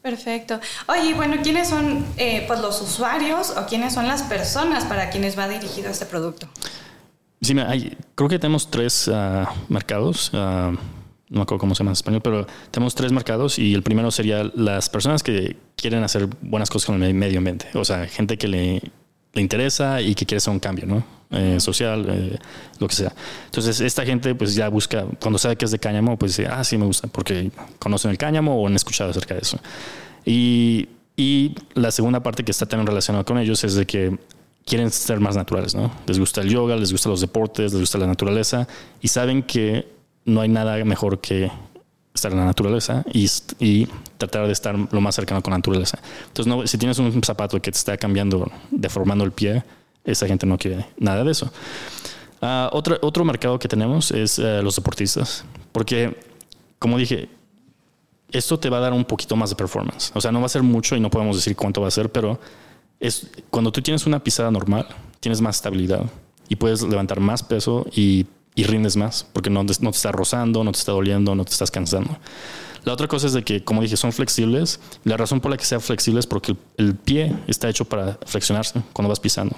Perfecto. 0.07 0.61
Oye, 0.87 1.13
bueno, 1.15 1.35
¿quiénes 1.43 1.67
son 1.67 2.05
eh, 2.15 2.45
pues 2.47 2.61
los 2.61 2.81
usuarios 2.81 3.49
o 3.57 3.65
quiénes 3.65 3.93
son 3.93 4.07
las 4.07 4.23
personas 4.23 4.85
para 4.85 5.09
quienes 5.09 5.37
va 5.37 5.49
dirigido 5.49 5.89
este 5.89 6.05
producto? 6.05 6.47
Sí, 7.41 7.53
hay, 7.59 7.97
creo 8.15 8.29
que 8.29 8.39
tenemos 8.39 8.71
tres 8.71 9.09
ah, 9.13 9.53
mercados 9.67 10.31
no 11.29 11.39
me 11.39 11.41
acuerdo 11.41 11.59
cómo 11.59 11.75
se 11.75 11.79
llama 11.79 11.91
en 11.91 11.93
español, 11.93 12.21
pero 12.23 12.47
tenemos 12.71 12.95
tres 12.95 13.11
mercados 13.11 13.59
y 13.59 13.73
el 13.73 13.83
primero 13.83 14.11
sería 14.11 14.49
las 14.55 14.89
personas 14.89 15.23
que 15.23 15.57
quieren 15.75 16.03
hacer 16.03 16.29
buenas 16.41 16.69
cosas 16.69 16.87
con 16.87 17.03
el 17.03 17.13
medio 17.13 17.39
ambiente, 17.39 17.67
o 17.73 17.83
sea, 17.83 18.07
gente 18.07 18.37
que 18.37 18.47
le, 18.47 18.81
le 19.37 19.41
interesa 19.41 20.01
y 20.01 20.15
que 20.15 20.25
quiere 20.25 20.37
hacer 20.37 20.51
un 20.51 20.59
cambio, 20.59 20.85
¿no? 20.87 21.03
Eh, 21.29 21.59
social, 21.59 22.05
eh, 22.09 22.39
lo 22.79 22.87
que 22.87 22.95
sea. 22.95 23.13
Entonces, 23.45 23.79
esta 23.81 24.03
gente 24.03 24.33
pues 24.33 24.55
ya 24.55 24.67
busca, 24.69 25.05
cuando 25.19 25.37
sabe 25.37 25.55
que 25.55 25.65
es 25.65 25.71
de 25.71 25.77
cáñamo, 25.77 26.17
pues 26.17 26.35
dice, 26.35 26.49
ah, 26.49 26.63
sí 26.63 26.77
me 26.77 26.85
gusta, 26.85 27.07
porque 27.07 27.51
conocen 27.79 28.11
el 28.11 28.17
cáñamo 28.17 28.59
o 28.59 28.67
han 28.67 28.75
escuchado 28.75 29.11
acerca 29.11 29.35
de 29.35 29.41
eso. 29.41 29.59
Y, 30.25 30.89
y 31.15 31.53
la 31.75 31.91
segunda 31.91 32.21
parte 32.21 32.43
que 32.43 32.51
está 32.51 32.65
también 32.65 32.87
relacionada 32.87 33.23
con 33.23 33.37
ellos 33.37 33.63
es 33.63 33.75
de 33.75 33.85
que 33.85 34.17
quieren 34.65 34.89
ser 34.89 35.19
más 35.19 35.35
naturales, 35.35 35.75
¿no? 35.75 35.91
Les 36.07 36.17
gusta 36.17 36.41
el 36.41 36.49
yoga, 36.49 36.75
les 36.75 36.91
gusta 36.91 37.09
los 37.09 37.21
deportes, 37.21 37.73
les 37.73 37.81
gusta 37.81 37.97
la 37.99 38.07
naturaleza 38.07 38.67
y 39.01 39.07
saben 39.07 39.43
que 39.43 39.87
no 40.25 40.41
hay 40.41 40.49
nada 40.49 40.83
mejor 40.83 41.19
que 41.19 41.51
estar 42.17 42.31
en 42.31 42.39
la 42.39 42.45
naturaleza 42.45 43.03
y, 43.13 43.29
y, 43.59 43.87
tratar 44.17 44.47
de 44.47 44.53
estar 44.53 44.75
lo 44.75 45.01
más 45.01 45.15
cercano 45.15 45.41
con 45.41 45.51
la 45.51 45.57
naturaleza. 45.57 45.99
Entonces, 46.27 46.47
no, 46.47 46.67
si 46.67 46.77
tienes 46.77 46.99
un 46.99 47.23
zapato 47.23 47.61
que 47.61 47.71
te 47.71 47.77
está 47.77 47.97
cambiando, 47.97 48.51
deformando 48.71 49.23
el 49.23 49.31
pie, 49.31 49.63
esa 50.03 50.27
gente 50.27 50.45
no 50.45 50.57
quiere 50.57 50.85
nada 50.97 51.23
de 51.23 51.31
eso. 51.31 51.51
Uh, 52.41 52.69
otro, 52.71 52.97
otro 53.01 53.25
mercado 53.25 53.57
que 53.57 53.67
tenemos 53.67 54.11
es 54.11 54.39
uh, 54.39 54.61
los 54.61 54.75
deportistas, 54.75 55.43
porque, 55.71 56.17
como 56.79 56.97
dije, 56.97 57.29
esto 58.31 58.59
te 58.59 58.69
va 58.69 58.77
a 58.77 58.81
dar 58.81 58.93
un 58.93 59.05
poquito 59.05 59.35
más 59.35 59.49
de 59.49 59.55
performance. 59.55 60.11
O 60.13 60.21
sea, 60.21 60.31
no 60.31 60.39
va 60.39 60.45
a 60.45 60.49
ser 60.49 60.63
mucho 60.63 60.95
y 60.95 60.99
no 60.99 61.09
podemos 61.09 61.35
decir 61.35 61.55
cuánto 61.55 61.81
va 61.81 61.87
a 61.87 61.91
ser, 61.91 62.11
pero 62.11 62.39
es, 62.99 63.27
cuando 63.49 63.71
tú 63.71 63.81
tienes 63.81 64.05
una 64.05 64.23
pisada 64.23 64.51
normal, 64.51 64.87
tienes 65.19 65.41
más 65.41 65.57
estabilidad 65.57 66.03
y 66.49 66.55
puedes 66.55 66.81
levantar 66.83 67.19
más 67.19 67.43
peso 67.43 67.85
y 67.93 68.25
y 68.57 68.63
rindes 68.63 68.97
más 68.97 69.25
porque 69.31 69.49
no, 69.49 69.63
no 69.63 69.67
te 69.67 69.95
está 69.95 70.11
rozando, 70.11 70.63
no 70.63 70.71
te 70.73 70.79
está 70.79 70.91
doliendo, 70.91 71.35
no 71.35 71.45
te 71.45 71.51
estás 71.51 71.71
cansando. 71.71 72.17
La 72.83 72.93
otra 72.93 73.07
cosa 73.07 73.27
es 73.27 73.33
de 73.33 73.43
que, 73.43 73.63
como 73.63 73.81
dije, 73.81 73.97
son 73.97 74.11
flexibles. 74.11 74.79
La 75.03 75.15
razón 75.15 75.41
por 75.41 75.51
la 75.51 75.57
que 75.57 75.65
sea 75.65 75.79
flexible 75.79 76.19
es 76.19 76.25
porque 76.25 76.55
el, 76.77 76.95
pie 76.95 77.35
está 77.45 77.69
hecho 77.69 77.85
para 77.85 78.17
flexionarse 78.25 78.81
cuando 78.93 79.09
vas 79.09 79.19
pisando. 79.19 79.55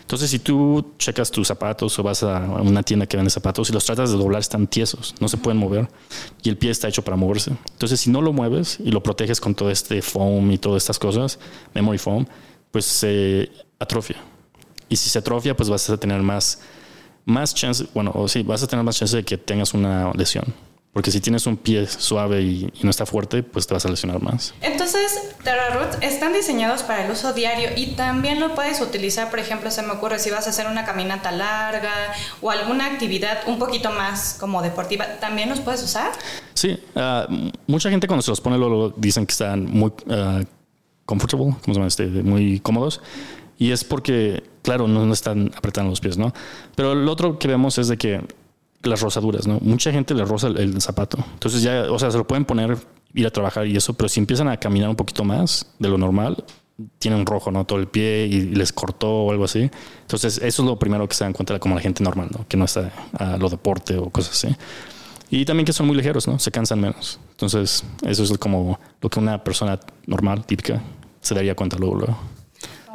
Entonces, 0.00 0.30
si 0.30 0.40
tú 0.40 0.92
checas 0.98 1.30
tus 1.30 1.48
zapatos 1.48 1.98
o 1.98 2.02
vas 2.02 2.22
a 2.22 2.40
una 2.40 2.82
tienda 2.82 3.06
que 3.06 3.16
vende 3.16 3.30
zapatos 3.30 3.70
y 3.70 3.72
los 3.72 3.84
tratas 3.86 4.10
de 4.10 4.18
doblar, 4.18 4.40
están 4.40 4.66
tiesos, 4.66 5.14
no 5.20 5.28
se 5.28 5.38
pueden 5.38 5.58
mover 5.58 5.88
y 6.42 6.50
el 6.50 6.58
pie 6.58 6.70
está 6.70 6.88
hecho 6.88 7.02
para 7.02 7.16
moverse. 7.16 7.52
Entonces, 7.72 8.00
si 8.00 8.10
no 8.10 8.20
lo 8.20 8.32
mueves 8.32 8.78
y 8.84 8.90
lo 8.90 9.02
proteges 9.02 9.40
con 9.40 9.54
todo 9.54 9.70
este 9.70 10.02
foam 10.02 10.50
y 10.50 10.58
todas 10.58 10.82
estas 10.82 10.98
cosas, 10.98 11.38
memory 11.74 11.98
foam, 11.98 12.26
pues 12.72 12.84
se 12.84 13.50
atrofia. 13.78 14.16
Y 14.90 14.96
si 14.96 15.08
se 15.08 15.20
atrofia, 15.20 15.56
pues 15.56 15.70
vas 15.70 15.88
a 15.88 15.96
tener 15.96 16.20
más 16.22 16.60
más 17.24 17.54
chance, 17.54 17.86
bueno, 17.94 18.12
o 18.14 18.28
sí, 18.28 18.42
vas 18.42 18.62
a 18.62 18.66
tener 18.66 18.84
más 18.84 18.96
chance 18.96 19.16
de 19.16 19.24
que 19.24 19.38
tengas 19.38 19.74
una 19.74 20.12
lesión. 20.14 20.54
Porque 20.94 21.10
si 21.10 21.20
tienes 21.20 21.44
un 21.48 21.56
pie 21.56 21.88
suave 21.88 22.40
y, 22.42 22.72
no 22.82 22.90
está 22.90 23.04
fuerte, 23.04 23.42
pues 23.42 23.66
te 23.66 23.74
vas 23.74 23.84
a 23.84 23.88
lesionar 23.88 24.22
más. 24.22 24.54
Entonces, 24.60 25.34
Roots 25.74 25.98
están 26.02 26.32
diseñados 26.32 26.84
para 26.84 27.04
el 27.04 27.10
uso 27.10 27.32
diario 27.32 27.70
y 27.76 27.96
también 27.96 28.38
lo 28.38 28.54
puedes 28.54 28.80
utilizar, 28.80 29.28
por 29.28 29.40
ejemplo, 29.40 29.72
se 29.72 29.82
me 29.82 29.90
ocurre 29.90 30.20
si 30.20 30.30
vas 30.30 30.46
a 30.46 30.50
hacer 30.50 30.68
una 30.68 30.84
caminata 30.84 31.32
larga 31.32 31.92
o 32.40 32.52
alguna 32.52 32.86
actividad 32.86 33.40
un 33.48 33.58
poquito 33.58 33.90
más 33.90 34.36
como 34.38 34.62
deportiva, 34.62 35.18
¿también 35.18 35.48
los 35.48 35.58
puedes 35.58 35.82
usar? 35.82 36.12
Sí, 36.54 36.78
ah, 36.94 37.26
mucha 37.66 37.90
gente 37.90 38.06
cuando 38.06 38.22
se 38.22 38.30
los 38.30 38.40
pone 38.40 38.56
luego 38.56 38.94
dicen 38.96 39.26
que 39.26 39.32
están 39.32 39.64
muy 39.64 39.90
uh, 40.06 40.44
comfortable, 41.04 41.56
¿cómo 41.60 41.60
se 41.66 41.72
llama? 41.72 41.86
Este, 41.88 42.06
muy 42.06 42.60
cómodos. 42.60 43.00
Y 43.58 43.70
es 43.70 43.84
porque, 43.84 44.42
claro, 44.62 44.88
no, 44.88 45.12
están 45.12 45.50
apretando 45.56 45.90
los 45.90 46.00
pies, 46.00 46.18
¿no? 46.18 46.32
Pero 46.74 46.94
lo 46.94 47.10
otro 47.10 47.38
que 47.38 47.48
vemos 47.48 47.78
es 47.78 47.88
de 47.88 47.96
que 47.96 48.20
las 48.82 49.00
rosaduras, 49.00 49.46
¿no? 49.46 49.58
Mucha 49.60 49.92
gente 49.92 50.14
le 50.14 50.24
roza 50.24 50.48
el, 50.48 50.80
zapato. 50.80 51.18
Entonces 51.34 51.62
ya, 51.62 51.90
o 51.90 51.98
sea, 51.98 52.10
se 52.10 52.18
lo 52.18 52.26
pueden 52.26 52.44
poner, 52.44 52.76
ir 53.14 53.26
a 53.26 53.30
trabajar 53.30 53.66
y 53.66 53.76
eso, 53.76 53.94
pero 53.94 54.08
si 54.08 54.20
empiezan 54.20 54.48
a 54.48 54.56
caminar 54.58 54.88
un 54.88 54.96
poquito 54.96 55.24
más 55.24 55.66
de 55.78 55.88
lo 55.88 55.98
normal, 55.98 56.44
tienen 56.98 57.24
rojo, 57.24 57.50
¿no? 57.50 57.64
Todo 57.64 57.78
el 57.78 57.86
pie 57.86 58.26
y, 58.26 58.40
les 58.42 58.72
cortó 58.72 59.08
o 59.08 59.30
algo 59.30 59.44
así. 59.44 59.70
Entonces, 60.02 60.38
eso 60.38 60.62
es 60.62 60.68
lo 60.68 60.78
primero 60.78 61.08
que 61.08 61.14
se 61.14 61.24
dan 61.24 61.32
cuenta 61.32 61.58
como 61.58 61.76
la 61.76 61.80
gente 61.80 62.02
normal, 62.02 62.28
¿no? 62.36 62.46
Que 62.48 62.56
no 62.56 62.64
está 62.64 62.92
a 63.16 63.36
lo 63.36 63.48
deporte 63.48 63.96
o 63.96 64.10
cosas 64.10 64.32
así. 64.44 64.56
Y 65.30 65.44
también 65.44 65.64
que 65.64 65.72
son 65.72 65.86
muy 65.86 65.96
ligeros, 65.96 66.28
¿no? 66.28 66.38
Se 66.38 66.50
cansan 66.50 66.80
menos. 66.80 67.18
Entonces, 67.30 67.84
eso 68.02 68.22
es 68.24 68.38
como 68.38 68.78
lo 69.00 69.08
que 69.08 69.20
una 69.20 69.42
persona 69.42 69.78
normal, 70.06 70.44
típica, 70.44 70.82
se 71.20 71.34
daría 71.34 71.54
cuenta 71.54 71.76
luego. 71.78 71.96
luego. 71.96 72.33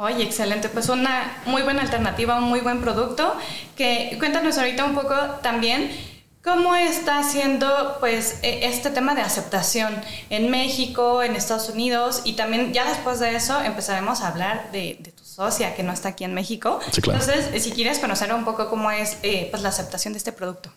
Oye, 0.00 0.22
excelente. 0.22 0.70
Pues 0.70 0.88
una 0.88 1.42
muy 1.44 1.60
buena 1.60 1.82
alternativa, 1.82 2.38
un 2.38 2.44
muy 2.44 2.60
buen 2.60 2.80
producto. 2.80 3.34
Que 3.76 4.16
cuéntanos 4.18 4.56
ahorita 4.56 4.86
un 4.86 4.94
poco 4.94 5.14
también 5.42 5.90
cómo 6.42 6.74
está 6.74 7.18
haciendo 7.18 7.98
pues 8.00 8.38
e, 8.42 8.66
este 8.66 8.88
tema 8.88 9.14
de 9.14 9.20
aceptación 9.20 9.92
en 10.30 10.50
México, 10.50 11.22
en 11.22 11.36
Estados 11.36 11.68
Unidos 11.68 12.22
y 12.24 12.32
también 12.32 12.72
ya 12.72 12.88
después 12.88 13.20
de 13.20 13.36
eso 13.36 13.60
empezaremos 13.60 14.22
a 14.22 14.28
hablar 14.28 14.72
de, 14.72 14.98
tu 15.14 15.22
socia 15.22 15.74
que 15.74 15.82
no 15.82 15.92
está 15.92 16.08
aquí 16.08 16.24
en 16.24 16.32
México. 16.32 16.80
Sí, 16.92 17.02
claro. 17.02 17.20
Entonces, 17.20 17.62
si 17.62 17.70
quieres 17.70 17.98
conocer 17.98 18.32
un 18.32 18.46
poco 18.46 18.70
cómo 18.70 18.90
es 18.90 19.18
eh, 19.22 19.48
pues 19.50 19.62
la 19.62 19.68
aceptación 19.68 20.14
de 20.14 20.18
este 20.18 20.32
producto. 20.32 20.72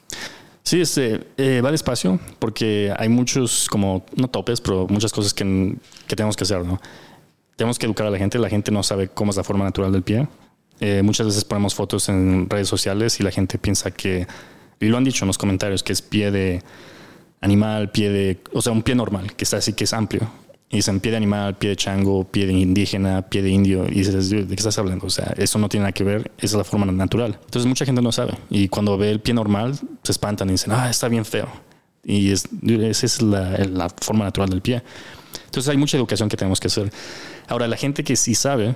Sí, 0.64 0.82
este, 0.82 1.28
eh, 1.38 1.62
va 1.62 1.72
despacio 1.72 2.20
porque 2.40 2.94
hay 2.98 3.08
muchos, 3.08 3.70
como, 3.70 4.06
no 4.18 4.30
topes, 4.30 4.60
pero 4.60 4.86
muchas 4.90 5.14
cosas 5.14 5.34
que, 5.34 5.78
que 6.08 6.16
tenemos 6.18 6.36
que 6.36 6.44
hacer, 6.44 6.66
¿no? 6.66 6.82
Tenemos 7.56 7.80
que 7.80 7.86
educar 7.86 8.08
a 8.08 8.10
la 8.10 8.18
gente. 8.18 8.38
La 8.40 8.50
gente 8.50 8.72
no 8.72 8.84
sabe 8.84 9.08
cómo 9.08 9.32
es 9.32 9.38
la 9.38 9.44
forma 9.44 9.66
natural 9.66 9.92
del 9.92 10.04
pie. 10.04 10.28
Eh, 10.80 11.02
muchas 11.04 11.28
veces 11.28 11.46
ponemos 11.46 11.76
fotos 11.76 12.10
en 12.10 12.50
redes 12.50 12.68
sociales 12.68 13.20
y 13.20 13.24
la 13.24 13.32
gente 13.32 13.58
piensa 13.58 13.92
que, 13.92 14.28
y 14.80 14.88
lo 14.88 14.98
han 14.98 15.04
dicho 15.04 15.24
en 15.24 15.28
los 15.28 15.38
comentarios, 15.38 15.84
que 15.84 15.94
es 15.94 16.02
pie 16.02 16.32
de 16.32 16.64
animal, 17.42 17.92
pie 17.92 18.10
de, 18.10 18.40
o 18.54 18.62
sea, 18.62 18.74
un 18.74 18.84
pie 18.84 18.96
normal, 18.96 19.34
que 19.36 19.44
está 19.44 19.58
así, 19.58 19.74
que 19.74 19.84
es 19.84 19.94
amplio. 19.94 20.30
Y 20.70 20.78
dicen 20.78 21.00
pie 21.00 21.12
de 21.12 21.18
animal, 21.18 21.56
pie 21.56 21.70
de 21.70 21.76
chango, 21.76 22.24
pie 22.24 22.48
de 22.48 22.54
indígena, 22.54 23.22
pie 23.22 23.44
de 23.44 23.50
indio. 23.50 23.86
Y 23.88 24.00
dices, 24.00 24.30
¿de 24.32 24.48
qué 24.48 24.56
estás 24.56 24.80
hablando? 24.80 25.06
O 25.06 25.10
sea, 25.10 25.34
eso 25.38 25.60
no 25.60 25.70
tiene 25.70 25.84
nada 25.84 25.92
que 25.92 26.04
ver, 26.04 26.32
esa 26.38 26.46
es 26.46 26.54
la 26.54 26.64
forma 26.64 26.88
natural. 26.88 27.38
Entonces 27.46 27.68
mucha 27.68 27.86
gente 27.86 28.02
no 28.02 28.12
sabe. 28.12 28.34
Y 28.50 28.70
cuando 28.70 28.98
ve 28.98 29.12
el 29.12 29.20
pie 29.20 29.36
normal, 29.36 29.78
se 30.02 30.12
espantan 30.12 30.50
y 30.50 30.54
dicen, 30.54 30.72
ah, 30.72 30.90
está 30.90 31.08
bien 31.10 31.26
feo. 31.26 31.48
Y 32.04 32.32
es, 32.32 32.50
esa 32.68 33.06
es 33.06 33.22
la, 33.22 33.58
la 33.60 33.90
forma 33.90 34.26
natural 34.26 34.50
del 34.50 34.62
pie. 34.62 34.82
Entonces 35.54 35.70
hay 35.70 35.78
mucha 35.78 35.98
educación 35.98 36.30
que 36.30 36.36
tenemos 36.36 36.60
que 36.60 36.66
hacer. 36.66 36.92
Ahora, 37.48 37.68
la 37.68 37.78
gente 37.78 38.04
que 38.04 38.16
sí 38.16 38.34
sabe, 38.34 38.76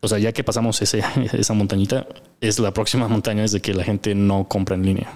o 0.00 0.08
sea, 0.08 0.18
ya 0.18 0.30
que 0.30 0.44
pasamos 0.44 0.82
ese, 0.82 1.02
esa 1.32 1.54
montañita, 1.54 2.06
es 2.42 2.58
la 2.58 2.74
próxima 2.74 3.08
montaña 3.14 3.44
es 3.44 3.52
de 3.52 3.62
que 3.62 3.72
la 3.72 3.82
gente 3.82 4.14
no 4.14 4.46
compra 4.46 4.76
en 4.76 4.84
línea. 4.84 5.10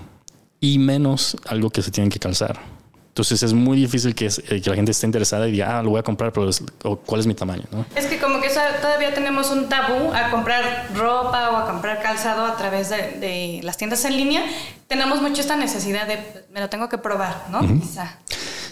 Y 0.59 0.79
menos 0.79 1.37
algo 1.45 1.69
que 1.69 1.83
se 1.83 1.91
tienen 1.91 2.09
que 2.09 2.19
calzar. 2.19 2.59
Entonces 3.09 3.43
es 3.43 3.53
muy 3.53 3.77
difícil 3.77 4.15
que, 4.15 4.27
eh, 4.27 4.63
que, 4.63 4.71
la 4.71 4.77
gente 4.77 4.93
esté 4.93 5.05
interesada 5.05 5.47
y 5.49 5.53
diga, 5.53 5.79
ah, 5.79 5.83
lo 5.83 5.91
voy 5.91 6.01
a 6.01 6.03
comprar, 6.03 6.33
pero 6.33 6.51
¿cuál 7.05 7.21
es 7.21 7.27
mi 7.27 7.35
tamaño? 7.35 7.65
¿no? 7.71 7.85
Es 7.95 8.07
que 8.07 8.19
como 8.19 8.41
que 8.41 8.49
todavía 8.49 9.13
tenemos 9.13 9.51
un 9.51 9.69
tabú 9.69 10.15
a 10.15 10.31
comprar 10.31 10.89
ropa 10.95 11.51
o 11.51 11.57
a 11.57 11.67
comprar 11.67 12.01
calzado 12.01 12.47
a 12.47 12.57
través 12.57 12.89
de, 12.89 13.19
de 13.19 13.61
las 13.65 13.77
tiendas 13.77 14.03
en 14.07 14.17
línea. 14.17 14.45
Tenemos 14.87 15.21
mucho 15.21 15.43
esta 15.43 15.57
necesidad 15.57 16.07
de, 16.07 16.47
me 16.55 16.61
lo 16.61 16.71
tengo 16.71 16.89
que 16.89 16.97
probar, 16.97 17.49
¿no? 17.51 17.61
Quizá. 17.61 18.19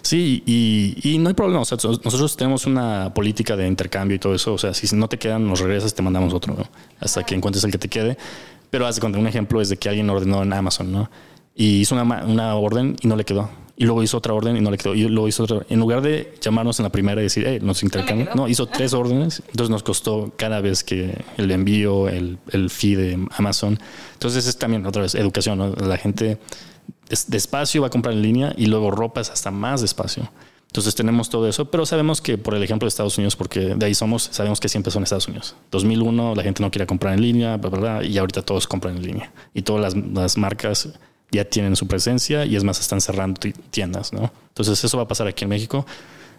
Sí, 0.06 0.44
y, 0.46 1.18
no 1.18 1.30
hay 1.30 1.34
problema. 1.34 1.62
O 1.62 1.64
sea, 1.64 1.78
nosotros 1.82 2.36
tenemos 2.36 2.64
una 2.64 3.12
política 3.12 3.56
de 3.56 3.66
intercambio 3.66 4.14
y 4.14 4.18
todo 4.20 4.36
eso. 4.36 4.54
O 4.54 4.58
sea, 4.58 4.72
si 4.72 4.94
no 4.94 5.08
te 5.08 5.18
quedan, 5.18 5.48
nos 5.48 5.58
regresas, 5.58 5.94
te 5.94 6.00
mandamos 6.00 6.32
otro, 6.32 6.54
¿no? 6.54 6.64
Hasta 7.00 7.24
que 7.24 7.34
encuentres 7.34 7.64
el 7.64 7.72
que 7.72 7.78
te 7.78 7.88
quede. 7.88 8.16
Pero 8.70 8.86
haz 8.86 9.02
un 9.02 9.26
ejemplo 9.26 9.60
es 9.60 9.68
de 9.68 9.78
que 9.78 9.88
alguien 9.88 10.08
ordenó 10.08 10.44
en 10.44 10.52
Amazon, 10.52 10.92
¿no? 10.92 11.10
Y 11.56 11.80
hizo 11.80 11.96
una, 11.96 12.24
una 12.24 12.54
orden 12.54 12.94
y 13.02 13.08
no 13.08 13.16
le 13.16 13.24
quedó 13.24 13.50
y 13.76 13.84
luego 13.84 14.02
hizo 14.02 14.16
otra 14.16 14.32
orden 14.32 14.56
y 14.56 14.60
no 14.60 14.70
le 14.70 14.78
quedó. 14.78 14.94
Y 14.94 15.08
luego 15.08 15.26
hizo 15.26 15.42
otra. 15.42 15.66
En 15.68 15.80
lugar 15.80 16.02
de 16.02 16.34
llamarnos 16.40 16.78
en 16.78 16.84
la 16.84 16.90
primera 16.90 17.20
y 17.20 17.24
decir, 17.24 17.44
hey, 17.46 17.58
nos 17.60 17.82
intercambiamos, 17.82 18.36
no, 18.36 18.48
hizo 18.48 18.66
tres 18.66 18.94
órdenes. 18.94 19.42
Entonces 19.50 19.70
nos 19.70 19.82
costó 19.82 20.32
cada 20.36 20.60
vez 20.60 20.82
que 20.82 21.18
el 21.36 21.50
envío, 21.50 22.08
el, 22.08 22.38
el 22.52 22.70
fee 22.70 22.94
de 22.94 23.26
Amazon. 23.36 23.78
Entonces 24.14 24.46
es 24.46 24.56
también 24.56 24.86
otra 24.86 25.02
vez 25.02 25.14
educación. 25.14 25.58
¿no? 25.58 25.70
La 25.74 25.98
gente 25.98 26.38
despacio 27.28 27.82
va 27.82 27.88
a 27.88 27.90
comprar 27.90 28.14
en 28.14 28.22
línea 28.22 28.54
y 28.56 28.66
luego 28.66 28.90
ropa 28.90 29.20
es 29.20 29.30
hasta 29.30 29.50
más 29.50 29.80
despacio. 29.80 30.30
Entonces 30.66 30.94
tenemos 30.94 31.30
todo 31.30 31.48
eso, 31.48 31.70
pero 31.70 31.86
sabemos 31.86 32.20
que 32.20 32.36
por 32.36 32.54
el 32.54 32.62
ejemplo 32.62 32.84
de 32.86 32.88
Estados 32.88 33.16
Unidos, 33.16 33.36
porque 33.36 33.74
de 33.76 33.86
ahí 33.86 33.94
somos, 33.94 34.28
sabemos 34.32 34.60
que 34.60 34.68
siempre 34.68 34.90
son 34.90 35.02
Estados 35.04 35.28
Unidos. 35.28 35.54
2001 35.70 36.34
la 36.34 36.42
gente 36.42 36.62
no 36.62 36.70
quería 36.70 36.86
comprar 36.86 37.14
en 37.14 37.22
línea, 37.22 37.56
bla, 37.56 38.04
y 38.04 38.18
ahorita 38.18 38.42
todos 38.42 38.66
compran 38.66 38.96
en 38.96 39.02
línea. 39.02 39.32
Y 39.54 39.62
todas 39.62 39.94
las, 39.94 40.04
las 40.12 40.36
marcas 40.36 40.90
ya 41.30 41.44
tienen 41.44 41.76
su 41.76 41.86
presencia 41.86 42.44
y 42.44 42.56
es 42.56 42.64
más, 42.64 42.80
están 42.80 43.00
cerrando 43.00 43.40
tiendas, 43.70 44.12
¿no? 44.12 44.30
Entonces 44.48 44.82
eso 44.82 44.96
va 44.96 45.04
a 45.04 45.08
pasar 45.08 45.26
aquí 45.26 45.44
en 45.44 45.50
México. 45.50 45.86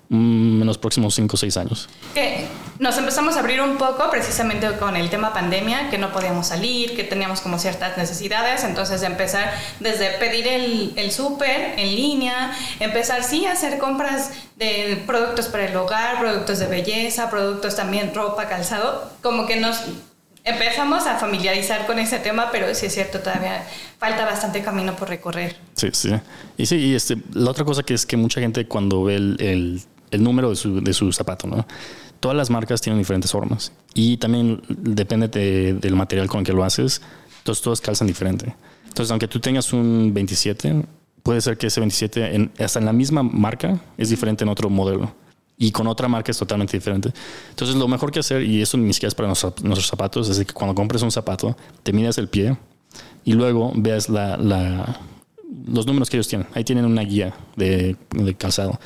Mm, 0.09 0.61
en 0.61 0.67
los 0.67 0.77
próximos 0.77 1.15
5 1.15 1.35
o 1.35 1.37
6 1.37 1.57
años. 1.57 1.89
Que 2.13 2.45
nos 2.79 2.97
empezamos 2.97 3.35
a 3.35 3.41
abrir 3.41 3.59
un 3.59 3.75
poco 3.75 4.09
precisamente 4.09 4.65
con 4.77 4.95
el 4.95 5.09
tema 5.09 5.33
pandemia, 5.33 5.89
que 5.89 5.97
no 5.97 6.13
podíamos 6.13 6.47
salir, 6.47 6.95
que 6.95 7.03
teníamos 7.03 7.41
como 7.41 7.59
ciertas 7.59 7.97
necesidades, 7.97 8.63
entonces 8.63 9.03
empezar 9.03 9.53
desde 9.81 10.11
pedir 10.11 10.47
el, 10.47 10.93
el 10.95 11.11
súper 11.11 11.73
en 11.77 11.93
línea, 11.93 12.53
empezar 12.79 13.21
sí 13.21 13.45
a 13.45 13.51
hacer 13.51 13.79
compras 13.79 14.31
de 14.55 15.03
productos 15.05 15.47
para 15.47 15.65
el 15.65 15.75
hogar, 15.75 16.19
productos 16.19 16.59
de 16.59 16.67
belleza, 16.67 17.29
productos 17.29 17.75
también 17.75 18.13
ropa, 18.15 18.47
calzado, 18.47 19.11
como 19.21 19.45
que 19.45 19.57
nos 19.57 19.81
empezamos 20.45 21.05
a 21.05 21.17
familiarizar 21.17 21.85
con 21.85 21.99
ese 21.99 22.19
tema, 22.19 22.49
pero 22.53 22.73
sí 22.73 22.85
es 22.85 22.93
cierto, 22.93 23.19
todavía 23.19 23.67
falta 23.99 24.23
bastante 24.23 24.61
camino 24.61 24.95
por 24.95 25.09
recorrer. 25.09 25.57
Sí, 25.75 25.89
sí. 25.91 26.13
Y 26.55 26.65
sí, 26.65 26.77
y 26.77 26.95
este, 26.95 27.17
la 27.33 27.51
otra 27.51 27.65
cosa 27.65 27.83
que 27.83 27.93
es 27.93 28.05
que 28.05 28.15
mucha 28.15 28.39
gente 28.39 28.65
cuando 28.65 29.03
ve 29.03 29.15
el 29.17 29.35
el 29.41 29.81
número 30.11 30.49
de 30.49 30.55
su, 30.55 30.81
de 30.81 30.93
su 30.93 31.11
zapato, 31.11 31.47
¿no? 31.47 31.65
Todas 32.19 32.35
las 32.35 32.49
marcas 32.49 32.81
tienen 32.81 32.99
diferentes 32.99 33.31
formas 33.31 33.71
y 33.93 34.17
también 34.17 34.61
depende 34.69 35.27
del 35.73 35.95
material 35.95 36.27
con 36.27 36.39
el 36.39 36.45
que 36.45 36.53
lo 36.53 36.63
haces, 36.63 37.01
entonces 37.39 37.63
todos 37.63 37.81
calzan 37.81 38.07
diferente. 38.07 38.55
Entonces, 38.87 39.11
aunque 39.11 39.27
tú 39.27 39.39
tengas 39.39 39.71
un 39.73 40.11
27, 40.13 40.83
puede 41.21 41.41
ser 41.41 41.57
que 41.57 41.67
ese 41.67 41.79
27, 41.79 42.35
en, 42.35 42.51
hasta 42.57 42.79
en 42.79 42.85
la 42.85 42.93
misma 42.93 43.21
marca, 43.21 43.79
es 43.97 44.09
diferente 44.09 44.43
en 44.43 44.49
otro 44.49 44.69
modelo 44.69 45.13
y 45.57 45.71
con 45.71 45.87
otra 45.87 46.07
marca 46.07 46.31
es 46.31 46.37
totalmente 46.37 46.77
diferente. 46.77 47.11
Entonces, 47.49 47.75
lo 47.75 47.87
mejor 47.87 48.11
que 48.11 48.19
hacer, 48.19 48.43
y 48.43 48.61
eso 48.61 48.77
ni 48.77 48.93
siquiera 48.93 49.09
es 49.09 49.15
para 49.15 49.27
nuestros, 49.27 49.87
zapatos, 49.87 50.29
es 50.29 50.39
que 50.45 50.53
cuando 50.53 50.73
compres 50.73 51.01
un 51.01 51.11
zapato, 51.11 51.55
te 51.83 51.93
midas 51.93 52.17
el 52.17 52.27
pie 52.27 52.57
y 53.25 53.33
luego 53.33 53.71
veas 53.75 54.09
la, 54.09 54.37
los 55.67 55.85
números 55.85 56.09
que 56.09 56.17
ellos 56.17 56.27
tienen. 56.27 56.47
Ahí 56.53 56.63
tienen 56.63 56.85
una 56.85 57.01
guía 57.01 57.35
de, 57.55 57.95
de 58.11 58.35
calzado 58.35 58.79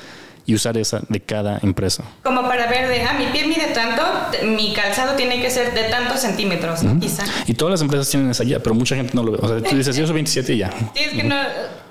y 0.51 0.55
usar 0.55 0.77
esa 0.77 0.99
de 1.07 1.21
cada 1.21 1.59
empresa. 1.63 2.03
Como 2.23 2.41
para 2.41 2.67
ver 2.67 2.89
de, 2.89 3.03
ah, 3.03 3.13
mi 3.17 3.27
pie 3.27 3.47
mide 3.47 3.67
tanto, 3.73 4.03
mi 4.43 4.73
calzado 4.73 5.15
tiene 5.15 5.41
que 5.41 5.49
ser 5.49 5.73
de 5.73 5.83
tantos 5.83 6.19
centímetros, 6.19 6.81
quizá. 6.99 7.23
Y 7.47 7.53
todas 7.53 7.71
las 7.71 7.81
empresas 7.81 8.09
tienen 8.09 8.29
esa 8.29 8.43
guía, 8.43 8.61
pero 8.61 8.75
mucha 8.75 8.97
gente 8.97 9.13
no 9.13 9.23
lo 9.23 9.31
ve. 9.31 9.37
O 9.41 9.47
sea, 9.47 9.61
tú 9.61 9.77
dices, 9.77 9.95
yo 9.95 10.05
soy 10.05 10.15
27 10.15 10.53
y 10.53 10.57
ya. 10.57 10.69
Sí, 10.93 11.03
es 11.03 11.13
que 11.13 11.23
no, 11.23 11.37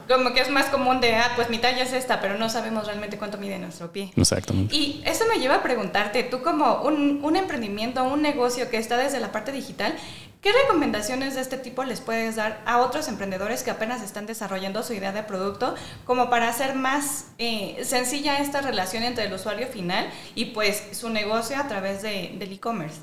como 0.07 0.35
que 0.35 0.41
es 0.43 0.51
más 0.51 0.67
común 0.67 1.01
de, 1.01 1.17
ah, 1.17 1.33
pues 1.37 1.49
mi 1.49 1.57
talla 1.57 1.83
es 1.83 1.95
esta, 1.95 2.21
pero 2.21 2.37
no 2.37 2.51
sabemos 2.51 2.85
realmente 2.85 3.17
cuánto 3.17 3.39
mide 3.39 3.59
nuestro 3.59 3.91
pie. 3.93 4.13
Exactamente. 4.15 4.77
Y 4.77 5.03
eso 5.07 5.25
me 5.33 5.41
lleva 5.41 5.55
a 5.55 5.63
preguntarte, 5.63 6.23
tú 6.25 6.43
como 6.43 6.83
un, 6.83 7.21
un 7.23 7.37
emprendimiento, 7.37 8.05
un 8.05 8.21
negocio 8.21 8.69
que 8.69 8.77
está 8.77 8.99
desde 8.99 9.21
la 9.21 9.33
parte 9.33 9.53
digital, 9.53 9.95
¿Qué 10.41 10.53
recomendaciones 10.53 11.35
de 11.35 11.43
este 11.43 11.59
tipo 11.59 11.85
les 11.85 12.01
puedes 12.01 12.37
dar 12.37 12.63
a 12.65 12.79
otros 12.79 13.09
emprendedores 13.09 13.63
que 13.63 13.71
apenas 13.71 14.03
están 14.03 14.25
desarrollando 14.25 14.83
su 14.83 14.95
idea 14.95 15.13
de 15.13 15.23
producto 15.23 15.75
como 16.07 16.31
para 16.31 16.49
hacer 16.49 16.75
más 16.75 17.27
eh, 17.37 17.79
sencilla 17.85 18.39
esta 18.39 18.63
relación 18.63 19.03
entre 19.03 19.27
el 19.27 19.35
usuario 19.35 19.67
final 19.67 20.09
y 20.35 20.47
pues 20.47 20.83
su 20.93 21.11
negocio 21.11 21.59
a 21.59 21.69
través 21.69 22.01
de, 22.01 22.37
del 22.39 22.53
e-commerce? 22.53 23.01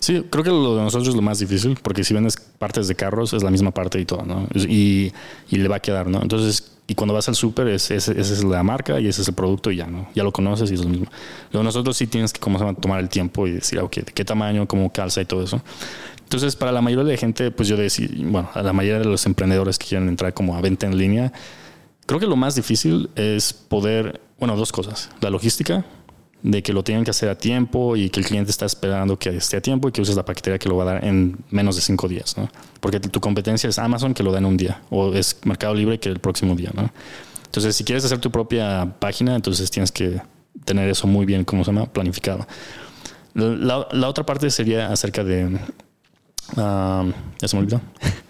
Sí, 0.00 0.26
creo 0.28 0.42
que 0.42 0.50
lo 0.50 0.76
de 0.76 0.82
nosotros 0.82 1.10
es 1.10 1.14
lo 1.14 1.22
más 1.22 1.38
difícil 1.38 1.78
porque 1.80 2.02
si 2.02 2.12
vendes 2.12 2.36
partes 2.36 2.88
de 2.88 2.96
carros 2.96 3.32
es 3.34 3.44
la 3.44 3.52
misma 3.52 3.70
parte 3.70 4.00
y 4.00 4.04
todo, 4.04 4.24
¿no? 4.24 4.48
Y, 4.54 5.12
y 5.50 5.56
le 5.56 5.68
va 5.68 5.76
a 5.76 5.80
quedar, 5.80 6.08
¿no? 6.08 6.22
Entonces, 6.22 6.74
y 6.86 6.94
cuando 6.94 7.14
vas 7.14 7.26
al 7.28 7.34
súper, 7.34 7.68
esa 7.68 7.94
es, 7.94 8.44
la 8.44 8.62
marca 8.62 9.00
y 9.00 9.06
ese 9.06 9.22
es 9.22 9.28
el 9.28 9.34
producto 9.34 9.70
y 9.70 9.76
ya, 9.76 9.86
¿no? 9.86 10.06
Ya 10.14 10.22
lo 10.22 10.32
conoces 10.32 10.70
y 10.70 10.74
es 10.74 10.84
lo 10.84 10.90
mismo. 10.90 11.06
Luego 11.50 11.64
nosotros 11.64 11.96
sí 11.96 12.06
tienes 12.06 12.32
que 12.32 12.40
como, 12.40 12.74
tomar 12.74 13.00
el 13.00 13.08
tiempo 13.08 13.46
y 13.46 13.52
decir, 13.52 13.80
¿de 13.80 13.88
qué 13.88 14.24
tamaño, 14.24 14.68
cómo 14.68 14.92
calza 14.92 15.22
y 15.22 15.24
todo 15.24 15.42
eso. 15.42 15.62
Entonces, 16.24 16.56
para 16.56 16.72
la 16.72 16.80
mayoría 16.80 17.04
de 17.04 17.16
gente, 17.16 17.50
pues 17.50 17.68
yo 17.68 17.76
decía, 17.76 18.08
bueno, 18.16 18.50
a 18.54 18.62
la 18.62 18.72
mayoría 18.72 18.98
de 18.98 19.04
los 19.04 19.24
emprendedores 19.26 19.78
que 19.78 19.86
quieren 19.86 20.08
entrar 20.08 20.34
como 20.34 20.56
a 20.56 20.60
venta 20.60 20.86
en 20.86 20.98
línea, 20.98 21.32
creo 22.06 22.18
que 22.18 22.26
lo 22.26 22.36
más 22.36 22.54
difícil 22.54 23.10
es 23.14 23.52
poder, 23.52 24.20
bueno, 24.38 24.56
dos 24.56 24.72
cosas. 24.72 25.10
La 25.20 25.30
logística, 25.30 25.84
de 26.44 26.62
que 26.62 26.74
lo 26.74 26.84
tienen 26.84 27.04
que 27.04 27.10
hacer 27.10 27.30
a 27.30 27.38
tiempo 27.38 27.96
y 27.96 28.10
que 28.10 28.20
el 28.20 28.26
cliente 28.26 28.50
está 28.50 28.66
esperando 28.66 29.18
que 29.18 29.30
esté 29.30 29.56
a 29.56 29.62
tiempo 29.62 29.88
y 29.88 29.92
que 29.92 30.02
uses 30.02 30.14
la 30.14 30.26
paquetería 30.26 30.58
que 30.58 30.68
lo 30.68 30.76
va 30.76 30.82
a 30.82 30.86
dar 30.86 31.04
en 31.04 31.38
menos 31.50 31.74
de 31.74 31.80
cinco 31.80 32.06
días, 32.06 32.36
¿no? 32.36 32.50
Porque 32.80 33.00
tu 33.00 33.18
competencia 33.18 33.70
es 33.70 33.78
Amazon 33.78 34.12
que 34.12 34.22
lo 34.22 34.30
da 34.30 34.38
en 34.38 34.44
un 34.44 34.58
día 34.58 34.82
o 34.90 35.14
es 35.14 35.38
Mercado 35.44 35.74
Libre 35.74 35.98
que 35.98 36.10
el 36.10 36.18
próximo 36.18 36.54
día, 36.54 36.70
¿no? 36.74 36.90
Entonces, 37.46 37.74
si 37.74 37.82
quieres 37.82 38.04
hacer 38.04 38.18
tu 38.18 38.30
propia 38.30 38.94
página, 38.98 39.34
entonces 39.34 39.70
tienes 39.70 39.90
que 39.90 40.20
tener 40.66 40.90
eso 40.90 41.06
muy 41.06 41.24
bien, 41.24 41.44
¿cómo 41.44 41.64
se 41.64 41.72
llama? 41.72 41.86
Planificado. 41.86 42.46
La, 43.32 43.88
la 43.90 44.08
otra 44.08 44.26
parte 44.26 44.50
sería 44.50 44.92
acerca 44.92 45.24
de 45.24 45.58
Ya 46.56 47.48
se 47.48 47.56
me 47.56 47.62
olvidó. 47.62 47.80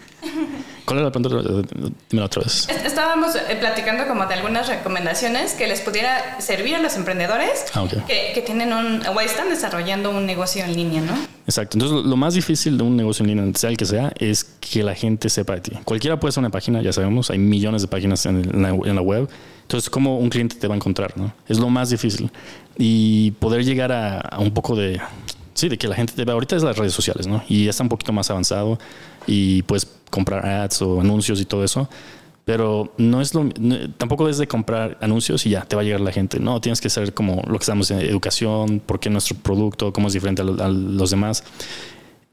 ¿Cuál 0.85 0.99
era 0.99 1.07
la 1.07 1.11
pregunta? 1.11 1.65
Dímelo 2.09 2.25
otra 2.27 2.43
vez. 2.43 2.69
Estábamos 2.69 3.35
eh, 3.35 3.57
platicando 3.59 4.07
como 4.07 4.25
de 4.27 4.35
algunas 4.35 4.67
recomendaciones 4.67 5.53
que 5.53 5.67
les 5.67 5.81
pudiera 5.81 6.39
servir 6.39 6.75
a 6.75 6.79
los 6.79 6.95
emprendedores 6.95 7.65
ah, 7.73 7.85
que, 8.07 8.31
que, 8.35 8.41
tienen 8.41 8.71
un 8.71 9.01
o 9.07 9.19
están 9.19 9.49
desarrollando 9.49 10.11
un 10.11 10.27
negocio 10.27 10.63
en 10.63 10.75
línea, 10.75 11.01
¿no? 11.01 11.13
Exacto. 11.47 11.77
Entonces, 11.77 12.05
lo 12.05 12.15
más 12.15 12.35
difícil 12.35 12.77
de 12.77 12.83
un 12.83 12.95
negocio 12.95 13.23
en 13.23 13.29
línea, 13.29 13.53
sea 13.55 13.71
el 13.71 13.77
que 13.77 13.85
sea, 13.85 14.13
es 14.19 14.43
que 14.43 14.83
la 14.83 14.93
gente 14.93 15.29
sepa 15.29 15.55
de 15.55 15.61
ti. 15.61 15.71
Cualquiera 15.85 16.19
puede 16.19 16.31
ser 16.33 16.41
una 16.41 16.51
página, 16.51 16.81
ya 16.83 16.93
sabemos, 16.93 17.31
hay 17.31 17.39
millones 17.39 17.81
de 17.81 17.87
páginas 17.87 18.25
en 18.27 18.61
la, 18.61 18.69
en 18.69 18.95
la 18.95 19.01
web. 19.01 19.27
Entonces, 19.63 19.89
¿cómo 19.89 20.19
un 20.19 20.29
cliente 20.29 20.55
te 20.57 20.67
va 20.67 20.75
a 20.75 20.77
encontrar? 20.77 21.17
¿no? 21.17 21.33
Es 21.47 21.57
lo 21.57 21.69
más 21.69 21.89
difícil. 21.89 22.29
Y 22.77 23.31
poder 23.31 23.65
llegar 23.65 23.91
a, 23.91 24.19
a 24.19 24.39
un 24.39 24.53
poco 24.53 24.75
de 24.75 25.01
Sí, 25.55 25.69
de 25.69 25.77
que 25.77 25.87
la 25.87 25.95
gente 25.95 26.13
te 26.13 26.25
ve. 26.25 26.33
Ahorita 26.33 26.57
es 26.57 26.63
las 26.63 26.77
redes 26.77 26.93
sociales, 26.93 27.27
¿no? 27.27 27.41
Y 27.47 27.63
ya 27.63 27.69
está 27.69 27.81
un 27.81 27.89
poquito 27.89 28.11
más 28.11 28.29
avanzado 28.29 28.77
y 29.25 29.63
puedes 29.63 29.87
comprar 30.11 30.45
ads 30.45 30.81
o 30.81 30.99
anuncios 30.99 31.39
y 31.39 31.45
todo 31.45 31.63
eso. 31.63 31.89
Pero 32.43 32.93
no 32.97 33.21
es 33.21 33.33
lo, 33.33 33.49
tampoco 33.97 34.27
es 34.27 34.37
de 34.37 34.47
comprar 34.47 34.97
anuncios 35.01 35.45
y 35.45 35.51
ya 35.51 35.61
te 35.61 35.77
va 35.77 35.81
a 35.81 35.85
llegar 35.85 36.01
la 36.01 36.11
gente. 36.11 36.39
No, 36.39 36.59
tienes 36.59 36.81
que 36.81 36.89
saber 36.89 37.13
como 37.13 37.41
lo 37.47 37.57
que 37.57 37.63
estamos 37.63 37.89
en 37.89 38.01
educación, 38.01 38.81
por 38.85 38.99
qué 38.99 39.09
nuestro 39.09 39.37
producto, 39.37 39.93
cómo 39.93 40.07
es 40.07 40.13
diferente 40.13 40.41
a, 40.41 40.45
los 40.45 41.09
demás. 41.09 41.43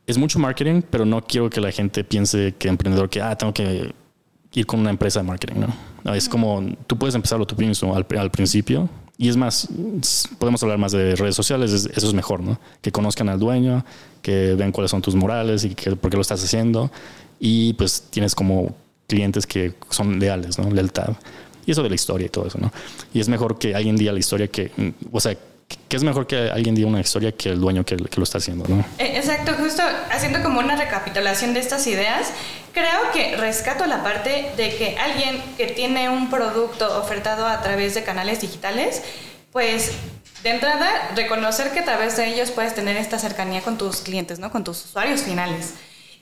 Es 0.04 0.18
mucho 0.18 0.40
marketing, 0.40 0.82
pero 0.90 1.04
no 1.06 1.22
quiero 1.22 1.48
que 1.48 1.60
la 1.60 1.70
gente 1.70 2.02
piense 2.02 2.56
que 2.58 2.68
emprendedor 2.68 3.08
que, 3.08 3.22
ah, 3.22 3.38
tengo 3.38 3.54
que 3.54 3.94
ir 4.52 4.66
con 4.66 4.80
una 4.80 4.90
empresa 4.90 5.20
de 5.20 5.28
marketing, 5.28 5.60
¿no? 6.04 6.12
Es 6.12 6.28
como, 6.28 6.60
tú 6.88 6.98
puedes 6.98 7.14
empezarlo 7.14 7.46
tú 7.46 7.54
mismo 7.54 7.94
al, 7.94 8.04
al 8.18 8.30
principio 8.32 8.88
y 9.22 9.28
es 9.28 9.36
más, 9.36 9.68
podemos 10.40 10.60
hablar 10.64 10.78
más 10.78 10.90
de 10.90 11.14
redes 11.14 11.36
sociales, 11.36 11.70
eso 11.70 12.08
es 12.08 12.12
mejor, 12.12 12.40
¿no? 12.40 12.58
Que 12.80 12.90
conozcan 12.90 13.28
al 13.28 13.38
dueño, 13.38 13.84
que 14.20 14.54
vean 14.54 14.72
cuáles 14.72 14.90
son 14.90 15.00
tus 15.00 15.14
morales 15.14 15.62
y 15.62 15.76
que, 15.76 15.94
por 15.94 16.10
qué 16.10 16.16
lo 16.16 16.22
estás 16.22 16.42
haciendo. 16.42 16.90
Y 17.38 17.74
pues 17.74 18.02
tienes 18.10 18.34
como 18.34 18.74
clientes 19.06 19.46
que 19.46 19.74
son 19.90 20.18
leales, 20.18 20.58
¿no? 20.58 20.68
Lealtad. 20.72 21.10
Y 21.64 21.70
eso 21.70 21.84
de 21.84 21.88
la 21.90 21.94
historia 21.94 22.26
y 22.26 22.30
todo 22.30 22.48
eso, 22.48 22.58
¿no? 22.58 22.72
Y 23.14 23.20
es 23.20 23.28
mejor 23.28 23.60
que 23.60 23.76
alguien 23.76 23.94
diga 23.94 24.10
la 24.10 24.18
historia 24.18 24.48
que, 24.48 24.72
o 25.12 25.20
sea, 25.20 25.36
que 25.88 25.96
es 25.96 26.02
mejor 26.02 26.26
que 26.26 26.50
alguien 26.50 26.74
diga 26.74 26.88
una 26.88 27.00
historia 27.00 27.32
que 27.32 27.50
el 27.50 27.60
dueño 27.60 27.84
que, 27.84 27.96
lo 27.96 28.22
está 28.22 28.38
haciendo, 28.38 28.64
¿no? 28.66 28.84
Eh, 28.98 29.12
exacto, 29.16 29.52
justo 29.58 29.82
haciendo 30.10 30.42
como 30.42 30.60
una 30.60 30.76
recapitulación 30.76 31.54
de 31.54 31.60
estas 31.60 31.86
ideas, 31.86 32.32
creo 32.72 33.10
que 33.12 33.36
rescato 33.36 33.84
la 33.86 34.02
parte 34.02 34.52
de 34.56 34.74
que 34.76 34.96
alguien 34.98 35.42
que 35.56 35.66
tiene 35.66 36.08
un 36.08 36.30
producto 36.30 36.98
ofertado 36.98 37.46
a 37.46 37.60
través 37.62 37.94
de 37.94 38.04
canales 38.04 38.40
digitales, 38.40 39.02
pues 39.52 39.92
de 40.42 40.50
entrada 40.50 41.10
reconocer 41.14 41.70
que 41.72 41.80
a 41.80 41.84
través 41.84 42.16
de 42.16 42.26
ellos 42.26 42.50
puedes 42.50 42.74
tener 42.74 42.96
esta 42.96 43.18
cercanía 43.18 43.60
con 43.60 43.78
tus 43.78 43.98
clientes, 43.98 44.38
¿no? 44.38 44.50
Con 44.50 44.64
tus 44.64 44.84
usuarios 44.84 45.22
finales. 45.22 45.74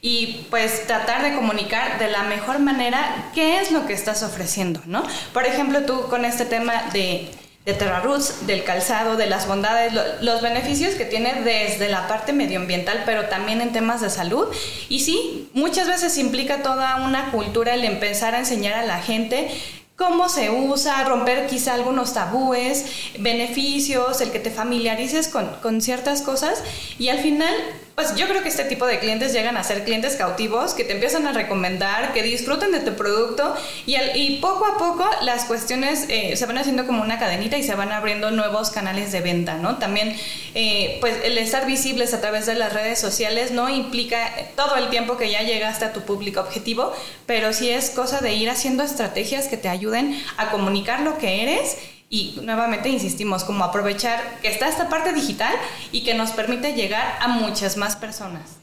Y 0.03 0.47
pues 0.51 0.87
tratar 0.87 1.23
de 1.23 1.35
comunicar 1.35 1.99
de 1.99 2.09
la 2.09 2.23
mejor 2.23 2.59
manera 2.59 3.31
qué 3.35 3.61
es 3.61 3.71
lo 3.71 3.87
que 3.87 3.93
estás 3.93 4.23
ofreciendo, 4.23 4.81
¿no? 4.87 5.03
Por 5.33 5.45
ejemplo, 5.47 5.83
tú 5.85 6.09
con 6.09 6.25
este 6.25 6.45
tema 6.45 6.85
de 6.93 7.31
de 7.67 7.75
Terra 7.75 8.01
Roots, 8.01 8.47
del 8.47 8.65
calzado, 8.65 9.17
de 9.17 9.27
las 9.27 9.47
bondades, 9.47 9.93
los 10.23 10.41
beneficios 10.41 10.95
que 10.95 11.05
tiene 11.05 11.43
desde 11.43 11.89
la 11.89 12.09
parte 12.09 12.33
medioambiental, 12.33 13.03
pero 13.05 13.27
también 13.27 13.61
en 13.61 13.73
temas 13.73 14.01
de 14.01 14.09
salud. 14.09 14.47
Y 14.89 15.01
sí, 15.01 15.51
muchas 15.53 15.87
veces 15.87 16.17
implica 16.17 16.63
toda 16.63 16.97
una 17.07 17.31
cultura 17.31 17.75
el 17.75 17.85
empezar 17.85 18.35
a 18.35 18.39
enseñar 18.39 18.75
a 18.75 18.87
la 18.87 19.03
gente 19.03 19.51
cómo 19.95 20.31
se 20.31 20.51
usa, 20.51 21.05
romper 21.05 21.47
quizá 21.47 21.75
algunos 21.75 22.15
tabúes, 22.15 22.87
beneficios, 23.19 24.23
el 24.23 24.31
que 24.31 24.39
te 24.39 24.51
familiarices 24.51 25.29
con, 25.29 25.47
con 25.61 25.83
ciertas 25.83 26.23
cosas 26.23 26.65
y 26.99 27.11
al 27.11 27.19
final 27.19 27.55
pues 28.01 28.17
yo 28.17 28.27
creo 28.29 28.43
que 28.43 28.49
este 28.49 28.65
tipo 28.65 28.87
de 28.87 28.99
clientes 28.99 29.35
llegan 29.35 29.59
a 29.59 29.63
ser 29.63 29.85
clientes 29.85 30.17
cautivos 30.17 30.73
que 30.73 30.85
te 30.85 30.95
empiezan 30.95 31.27
a 31.27 31.33
recomendar, 31.33 32.15
que 32.15 32.23
disfruten 32.23 32.73
de 32.73 32.81
tu 32.81 32.95
producto 32.97 33.55
y, 33.85 34.39
poco 34.41 34.65
a 34.65 34.79
poco 34.79 35.05
las 35.21 35.45
cuestiones 35.45 36.07
eh, 36.09 36.35
se 36.35 36.47
van 36.47 36.57
haciendo 36.57 36.87
como 36.87 37.03
una 37.03 37.19
cadenita 37.19 37.59
y 37.59 37.63
se 37.63 37.75
van 37.75 37.93
abriendo 37.93 38.31
nuevos 38.31 38.71
canales 38.71 39.13
de 39.13 39.21
venta, 39.21 39.59
¿no? 39.59 39.77
También 39.77 40.17
eh, 40.55 40.97
pues 41.03 41.15
el 41.25 41.37
estar 41.37 41.67
visibles 41.67 42.15
a 42.15 42.23
través 42.23 42.47
de 42.47 42.55
las 42.55 42.73
redes 42.73 42.99
sociales 42.99 43.51
no 43.51 43.69
implica 43.69 44.33
todo 44.57 44.77
el 44.77 44.89
tiempo 44.89 45.19
que 45.19 45.31
ya 45.31 45.43
llegaste 45.43 45.85
a 45.85 45.93
tu 45.93 46.01
público 46.01 46.41
objetivo, 46.41 46.95
pero 47.27 47.53
sí 47.53 47.69
es 47.69 47.91
cosa 47.91 48.23
de 48.23 48.33
ir 48.33 48.49
haciendo 48.49 48.83
estrategias 48.83 49.47
que 49.47 49.59
te 49.59 49.69
ayuden 49.69 50.19
a 50.39 50.51
comunicar 50.51 51.01
lo 51.01 51.19
que 51.19 51.43
eres 51.43 51.77
y 52.11 52.39
nuevamente 52.43 52.89
insistimos, 52.89 53.45
como 53.45 53.65
aprovechar 53.65 54.41
que 54.43 54.49
está 54.49 54.69
esta 54.69 54.89
parte 54.89 55.13
digital 55.13 55.55
y 55.93 56.03
que 56.03 56.13
nos 56.15 56.33
permite 56.33 56.75
llegar 56.75 57.17
a 57.21 57.29
muchas 57.29 57.77
más 57.77 57.95
personas. 57.95 58.59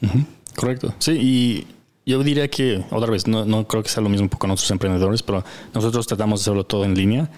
Correcto. 0.56 0.94
Sí, 1.00 1.14
y 1.14 1.68
yo 2.06 2.22
diría 2.24 2.50
que, 2.50 2.84
otra 2.92 3.10
vez, 3.10 3.26
no, 3.26 3.46
no 3.46 3.66
creo 3.66 3.82
que 3.82 3.90
sea 3.90 4.04
lo 4.04 4.10
mismo 4.10 4.30
con 4.30 4.52
otros 4.52 4.70
emprendedores, 4.70 5.24
pero 5.24 5.46
nosotros 5.74 6.06
tratamos 6.06 6.42
de 6.42 6.44
hacerlo 6.44 6.66
todo 6.66 6.84
en 6.84 6.94
línea 6.94 7.30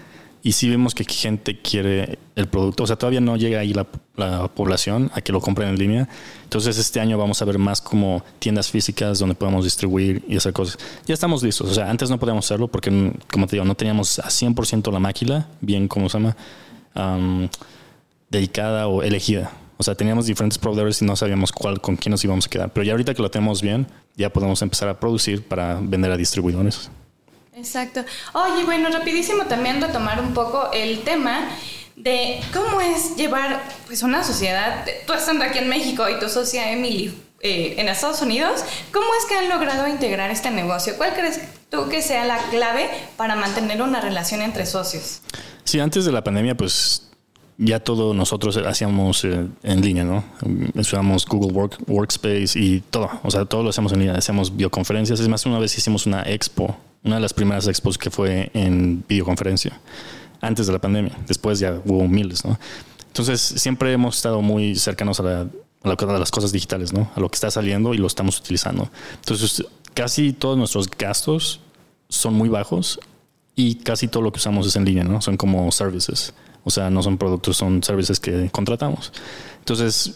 y 0.41 0.53
si 0.53 0.69
vemos 0.69 0.95
que 0.95 1.03
gente 1.03 1.59
quiere 1.61 2.17
el 2.35 2.47
producto, 2.47 2.83
o 2.83 2.87
sea, 2.87 2.95
todavía 2.95 3.19
no 3.19 3.35
llega 3.35 3.59
ahí 3.59 3.73
la, 3.73 3.85
población 4.53 5.09
a 5.13 5.21
que 5.21 5.31
lo 5.31 5.39
compren 5.39 5.69
en 5.69 5.77
línea. 5.77 6.09
Entonces 6.43 6.77
este 6.77 6.99
año 6.99 7.17
vamos 7.17 7.41
a 7.41 7.45
ver 7.45 7.57
más 7.57 7.79
como 7.79 8.21
tiendas 8.39 8.69
físicas 8.69 9.17
donde 9.19 9.33
podamos 9.33 9.63
distribuir 9.63 10.23
y 10.27 10.35
hacer 10.35 10.51
cosas. 10.51 10.77
Ya 11.05 11.13
estamos 11.13 11.41
listos, 11.41 11.71
o 11.71 11.73
sea, 11.73 11.89
antes 11.89 12.09
no 12.09 12.19
podíamos 12.19 12.45
hacerlo 12.45 12.67
porque, 12.67 13.13
como 13.31 13.47
te 13.47 13.55
digo, 13.55 13.65
no 13.65 13.75
teníamos 13.75 14.19
a 14.19 14.27
100% 14.27 14.91
la 14.91 14.99
máquina 14.99 15.47
bien, 15.61 15.87
¿cómo 15.87 16.09
se 16.09 16.19
llama? 16.19 16.35
dedicada 18.29 18.87
o 18.87 19.03
elegida. 19.03 19.51
O 19.77 19.83
sea, 19.83 19.95
teníamos 19.95 20.25
diferentes 20.25 20.57
proveedores 20.57 21.01
y 21.01 21.05
no 21.05 21.15
sabíamos 21.15 21.53
cuál, 21.53 21.79
con 21.79 21.95
quién 21.95 22.11
nos 22.11 22.23
íbamos 22.25 22.47
a 22.47 22.49
quedar. 22.49 22.73
Pero 22.73 22.83
ya 22.83 22.91
ahorita 22.91 23.13
que 23.13 23.21
lo 23.21 23.31
tenemos 23.31 23.61
bien, 23.61 23.87
ya 24.17 24.29
podemos 24.29 24.61
empezar 24.61 24.89
a 24.89 24.99
producir 24.99 25.47
para 25.47 25.79
vender 25.81 26.11
a 26.11 26.17
distribuidores. 26.17 26.91
Exacto. 27.59 28.05
Oye, 28.33 28.63
bueno, 28.63 28.89
rapidísimo 28.89 29.43
también 29.45 29.81
retomar 29.81 30.21
un 30.21 30.33
poco 30.33 30.69
el 30.71 31.01
tema 31.01 31.49
de 31.97 32.39
cómo 32.53 32.79
es 32.79 33.17
llevar 33.17 33.61
pues 33.85 34.01
una 34.01 34.23
sociedad, 34.23 34.85
tú 35.05 35.11
estando 35.11 35.43
aquí 35.43 35.57
en 35.57 35.67
México 35.67 36.07
y 36.09 36.17
tu 36.19 36.29
socia 36.29 36.71
Emily 36.71 37.13
eh, 37.41 37.75
en 37.77 37.89
Estados 37.89 38.21
Unidos, 38.21 38.63
¿cómo 38.93 39.07
es 39.19 39.25
que 39.27 39.35
han 39.35 39.49
logrado 39.49 39.87
integrar 39.89 40.31
este 40.31 40.49
negocio? 40.51 40.93
¿Cuál 40.97 41.13
crees 41.13 41.41
tú 41.69 41.89
que 41.89 42.01
sea 42.01 42.23
la 42.23 42.37
clave 42.49 42.89
para 43.17 43.35
mantener 43.35 43.81
una 43.81 43.99
relación 43.99 44.41
entre 44.41 44.65
socios? 44.65 45.21
Sí, 45.65 45.81
antes 45.81 46.05
de 46.05 46.13
la 46.13 46.23
pandemia, 46.23 46.55
pues 46.55 47.09
ya 47.57 47.81
todo 47.81 48.13
nosotros 48.13 48.55
hacíamos 48.55 49.25
eh, 49.25 49.47
en 49.63 49.81
línea, 49.81 50.05
¿no? 50.05 50.23
Usamos 50.75 51.25
Google 51.25 51.51
Work, 51.51 51.77
Workspace 51.87 52.57
y 52.57 52.79
todo, 52.89 53.09
o 53.23 53.29
sea, 53.29 53.43
todo 53.43 53.63
lo 53.63 53.71
hacemos 53.71 53.91
en 53.91 53.99
línea, 53.99 54.15
hacíamos 54.15 54.55
videoconferencias, 54.55 55.19
es 55.19 55.27
más, 55.27 55.45
una 55.45 55.59
vez 55.59 55.77
hicimos 55.77 56.05
una 56.05 56.23
expo 56.23 56.77
una 57.03 57.15
de 57.15 57.21
las 57.21 57.33
primeras 57.33 57.67
expos 57.67 57.97
que 57.97 58.09
fue 58.09 58.51
en 58.53 59.03
videoconferencia, 59.07 59.79
antes 60.41 60.67
de 60.67 60.73
la 60.73 60.79
pandemia. 60.79 61.17
Después 61.27 61.59
ya 61.59 61.81
hubo 61.85 62.07
miles, 62.07 62.45
¿no? 62.45 62.59
Entonces, 63.07 63.41
siempre 63.41 63.91
hemos 63.91 64.17
estado 64.17 64.41
muy 64.41 64.75
cercanos 64.75 65.19
a, 65.19 65.23
la, 65.23 65.47
a, 65.83 66.19
las 66.19 66.31
cosas 66.31 66.51
digitales, 66.51 66.93
¿no? 66.93 67.11
A 67.15 67.19
lo 67.19 67.29
que 67.29 67.35
está 67.35 67.49
saliendo 67.51 67.93
y 67.93 67.97
lo 67.97 68.07
estamos 68.07 68.39
utilizando. 68.39 68.89
Entonces, 69.15 69.65
casi 69.93 70.33
todos 70.33 70.57
nuestros 70.57 70.89
gastos 70.89 71.61
son 72.07 72.33
muy 72.35 72.49
bajos 72.49 72.99
y 73.55 73.75
casi 73.75 74.07
todo 74.07 74.23
lo 74.23 74.31
que 74.31 74.37
usamos 74.37 74.67
es 74.67 74.75
en 74.75 74.85
línea, 74.85 75.03
¿no? 75.03 75.21
Son 75.21 75.37
como 75.37 75.71
services. 75.71 76.33
O 76.63 76.69
sea, 76.69 76.89
no 76.89 77.01
son 77.01 77.17
productos, 77.17 77.57
son 77.57 77.83
services 77.83 78.19
que 78.19 78.49
contratamos. 78.51 79.11
Entonces, 79.59 80.15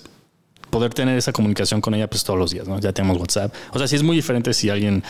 poder 0.70 0.94
tener 0.94 1.18
esa 1.18 1.32
comunicación 1.32 1.82
con 1.82 1.94
ella, 1.94 2.10
pues 2.10 2.24
todos 2.24 2.40
los 2.40 2.52
días, 2.52 2.68
¿no? 2.68 2.80
Ya 2.80 2.94
tenemos 2.94 3.18
WhatsApp. 3.18 3.54
O 3.72 3.78
sea, 3.78 3.88
sí 3.88 3.96
es 3.96 4.04
muy 4.04 4.16
diferente 4.16 4.54
si 4.54 4.70
alguien 4.70 5.04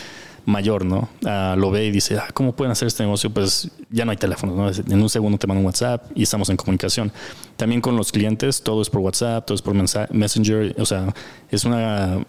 mayor, 0.46 0.86
¿no? 0.86 1.10
Ah, 1.26 1.56
lo 1.58 1.72
ve 1.72 1.86
y 1.86 1.92
dice, 1.92 2.18
ah, 2.18 2.28
¿cómo 2.34 2.56
pueden 2.56 2.72
hacer 2.72 2.88
este 2.88 3.04
negocio? 3.04 3.30
Pues 3.30 3.70
ya 3.90 4.06
no 4.06 4.12
hay 4.12 4.18
teléfono, 4.18 4.56
¿no? 4.56 4.70
En 4.70 5.02
un 5.02 5.10
segundo 5.10 5.38
te 5.38 5.48
mando 5.48 5.60
un 5.60 5.66
WhatsApp 5.66 6.12
y 6.16 6.24
estamos 6.24 6.50
en 6.50 6.58
comunicación. 6.58 7.12
También 7.56 7.82
con 7.82 7.96
los 7.96 8.12
clientes, 8.12 8.62
todo 8.62 8.82
es 8.82 8.90
por 8.90 9.02
WhatsApp, 9.02 9.46
todo 9.46 9.56
es 9.56 9.62
por 9.62 9.74
Messenger, 9.74 10.76
o 10.80 10.86
sea, 10.86 11.14
es 11.50 11.66
una, 11.66 12.26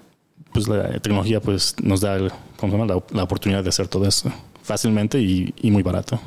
pues 0.53 0.69
la 0.69 0.99
tecnología 1.01 1.41
pues 1.41 1.75
nos 1.83 2.01
da. 2.01 2.19
La, 3.13 3.23
oportunidad 3.23 3.63
de 3.63 3.69
hacer 3.69 3.89
todo 3.89 4.07
eso 4.07 4.33
fácilmente 4.63 5.21
y 5.21 5.71
muy 5.71 5.83
barato. 5.83 6.19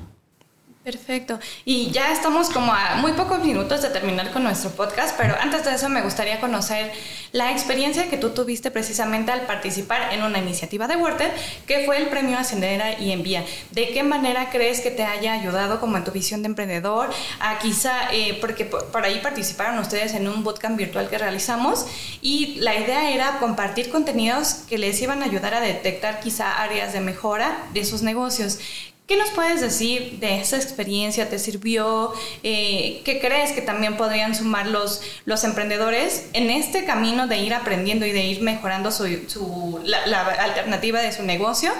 Perfecto. 0.88 1.38
Y 1.66 1.92
ya 1.92 2.14
estamos 2.14 2.50
como 2.50 2.72
a 2.72 2.96
muy 2.96 3.12
pocos 3.12 3.44
minutos 3.44 3.82
de 3.82 3.90
terminar 3.90 4.32
con 4.32 4.42
nuestro 4.44 4.70
podcast, 4.70 5.18
pero 5.18 5.36
antes 5.38 5.66
de 5.66 5.76
eso 5.76 5.90
me 5.90 6.02
gustaría 6.02 6.40
conocer 6.40 6.94
la 7.34 7.52
experiencia 7.52 8.10
que 8.10 8.16
tú 8.16 8.30
tuviste 8.30 8.72
precisamente 8.72 9.34
al 9.34 9.42
participar 9.42 10.14
en 10.14 10.24
una 10.24 10.40
iniciativa 10.40 10.88
de 10.88 10.96
WordTed, 10.96 11.30
que 11.66 11.84
fue 11.86 11.98
el 11.98 12.08
premio 12.08 12.38
Ascendera 12.38 12.98
y 13.02 13.12
Envía. 13.12 13.44
¿De 13.72 13.90
qué 13.90 14.04
manera 14.04 14.50
crees 14.50 14.80
que 14.80 14.90
te 14.90 15.04
haya 15.04 15.34
ayudado 15.34 15.82
como 15.82 15.98
en 15.98 16.06
tu 16.06 16.12
visión 16.12 16.42
de 16.42 16.48
emprendedor? 16.48 17.10
A 17.42 17.60
quizá, 17.60 18.14
eh, 18.14 18.38
porque 18.40 18.64
por 18.64 19.04
ahí 19.04 19.20
participaron 19.20 19.78
ustedes 19.80 20.14
en 20.14 20.30
un 20.30 20.46
bootcamp 20.46 20.78
virtual 20.78 21.10
que 21.10 21.18
realizamos 21.18 21.86
y 22.22 22.62
la 22.62 22.80
idea 22.80 23.12
era 23.12 23.40
compartir 23.40 23.90
contenidos 23.90 24.64
que 24.70 24.78
les 24.78 25.02
iban 25.02 25.22
a 25.22 25.26
ayudar 25.26 25.54
a 25.54 25.60
detectar 25.60 26.22
quizá 26.22 26.64
áreas 26.64 26.94
de 26.94 27.02
mejora 27.02 27.66
de 27.74 27.84
sus 27.84 28.04
negocios. 28.04 28.60
¿Qué 29.08 29.16
nos 29.16 29.30
puedes 29.30 29.62
decir 29.62 30.20
de 30.20 30.42
esa 30.42 30.58
experiencia? 30.58 31.30
¿Te 31.30 31.40
sirvió? 31.40 32.12
Eh, 32.44 33.02
¿Qué 33.06 33.22
crees 33.22 33.54
que 33.54 33.62
también 33.62 33.96
podrían 33.96 34.36
sumar 34.36 34.68
los, 34.68 35.02
los 35.24 35.46
emprendedores 35.46 36.28
en 36.34 36.50
este 36.50 36.84
camino 36.84 37.26
de 37.26 37.38
ir 37.38 37.54
aprendiendo 37.54 38.06
y 38.06 38.12
de 38.12 38.26
ir 38.26 38.42
mejorando 38.42 38.92
su, 38.92 39.80
la, 39.86 40.20
alternativa 40.42 41.00
de 41.00 41.14
su 41.14 41.24
negocio? 41.24 41.72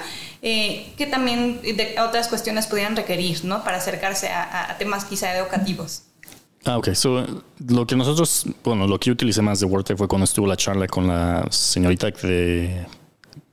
Eh, 0.42 0.94
que 0.98 1.06
también 1.06 1.62
de 1.62 1.98
otras 2.00 2.30
cuestiones 2.30 2.66
podrían 2.66 2.96
requerir, 2.96 3.44
¿no? 3.44 3.62
Para 3.62 3.78
acercarse 3.78 4.30
a, 4.30 4.78
temas 4.80 5.04
quizá 5.04 5.36
educativos. 5.36 6.04
Ah, 6.64 6.78
ok. 6.78 6.94
So, 6.94 7.26
lo 7.68 7.86
que 7.86 7.98
nosotros, 7.98 8.46
bueno, 8.64 8.88
lo 8.88 8.98
que 9.00 9.08
yo 9.08 9.14
utilicé 9.14 9.42
más 9.42 9.60
de 9.60 9.66
WordTech 9.66 9.98
fue 9.98 10.08
cuando 10.08 10.24
estuvo 10.24 10.48
la 10.48 10.56
charla 10.56 10.88
con 10.88 11.08
la 11.08 11.46
señorita 11.50 12.10
de 12.10 12.86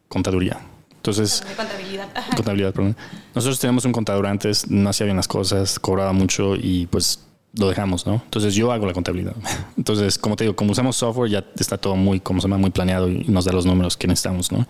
contaduría. 0.09 0.61
Entonces, 1.05 1.45
contabilidad. 1.55 2.09
Contabilidad, 2.35 2.73
perdón. 2.73 2.97
Nosotros 3.35 3.61
teníamos 3.61 3.85
un 3.85 3.93
contador 3.93 4.27
antes, 4.27 4.71
no 4.71 4.89
hacía 4.89 5.05
bien 5.05 5.19
las 5.19 5.29
cosas, 5.29 5.79
cobraba 5.79 6.15
mucho 6.15 6.57
y 6.57 6.87
pues 6.87 7.21
lo 7.59 7.69
dejamos, 7.69 8.07
¿no? 8.07 8.23
Entonces 8.25 8.55
yo 8.55 8.73
hago 8.73 8.87
la 8.87 8.95
contabilidad. 8.95 9.35
Entonces, 9.77 10.17
como 10.17 10.35
te 10.35 10.45
digo, 10.45 10.57
como 10.57 10.73
usamos 10.73 10.97
software, 10.97 11.31
ya 11.31 11.45
está 11.59 11.77
todo 11.77 11.95
muy, 11.95 12.21
como 12.21 12.41
se 12.41 12.47
llama, 12.47 12.57
muy 12.57 12.71
planeado 12.71 13.11
y 13.11 13.23
nos 13.29 13.45
da 13.45 13.53
los 13.53 13.67
números 13.67 13.99
que 13.99 14.07
necesitamos, 14.07 14.51
¿no? 14.51 14.67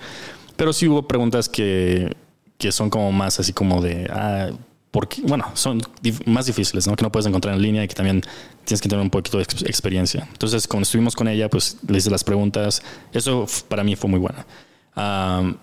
Pero 0.57 0.73
sí 0.73 0.89
hubo 0.89 1.07
preguntas 1.07 1.49
que, 1.49 2.17
que 2.59 2.73
son 2.73 2.91
como 2.91 3.13
más 3.13 3.39
así 3.39 3.53
como 3.53 3.81
de, 3.81 4.09
ah, 4.13 4.51
porque, 4.91 5.23
bueno, 5.23 5.53
son 5.55 5.83
más 6.27 6.47
difíciles, 6.47 6.89
¿no? 6.89 6.97
Que 6.97 7.05
no 7.05 7.13
puedes 7.13 7.27
encontrar 7.27 7.55
en 7.55 7.63
línea 7.63 7.85
y 7.85 7.87
que 7.89 7.95
también 7.95 8.23
tienes 8.65 8.81
que 8.81 8.89
tener 8.89 9.05
un 9.05 9.11
poquito 9.11 9.39
de 9.39 9.45
experiencia. 9.45 10.27
Entonces, 10.33 10.67
cuando 10.67 10.83
estuvimos 10.83 11.15
con 11.15 11.29
ella, 11.29 11.49
pues 11.49 11.77
le 11.87 11.99
hice 11.99 12.11
las 12.11 12.25
preguntas. 12.25 12.83
Eso 13.13 13.47
para 13.69 13.85
mí 13.85 13.95
fue 13.95 14.11
muy 14.11 14.19
bueno 14.19 14.45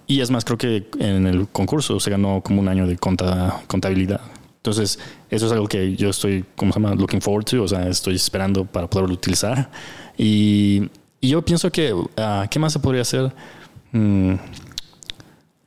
y 0.08 0.22
es 0.22 0.30
más, 0.30 0.44
creo 0.44 0.58
que 0.58 0.88
en 1.00 1.26
el 1.28 1.48
concurso 1.48 2.00
se 2.00 2.10
ganó 2.12 2.42
como 2.42 2.62
un 2.62 2.68
año 2.68 2.86
de 2.86 2.98
contabilidad. 2.98 4.22
Entonces, 4.58 5.00
eso 5.30 5.48
es 5.48 5.52
algo 5.52 5.68
que 5.68 5.96
yo 5.96 6.10
estoy, 6.10 6.46
como 6.56 6.72
se 6.72 6.80
llama? 6.80 6.94
Looking 6.94 7.22
forward 7.22 7.46
to, 7.46 7.64
o 7.64 7.68
sea, 7.68 7.88
estoy 7.88 8.16
esperando 8.16 8.64
para 8.66 8.88
poderlo 8.88 9.14
utilizar. 9.14 9.72
Y, 10.18 10.90
yo 11.22 11.44
pienso 11.44 11.72
que, 11.72 11.94
uh, 11.94 12.08
¿qué 12.50 12.60
más 12.60 12.74
se 12.74 12.80
podría 12.80 13.02
hacer? 13.02 13.32
Mm, 13.92 14.34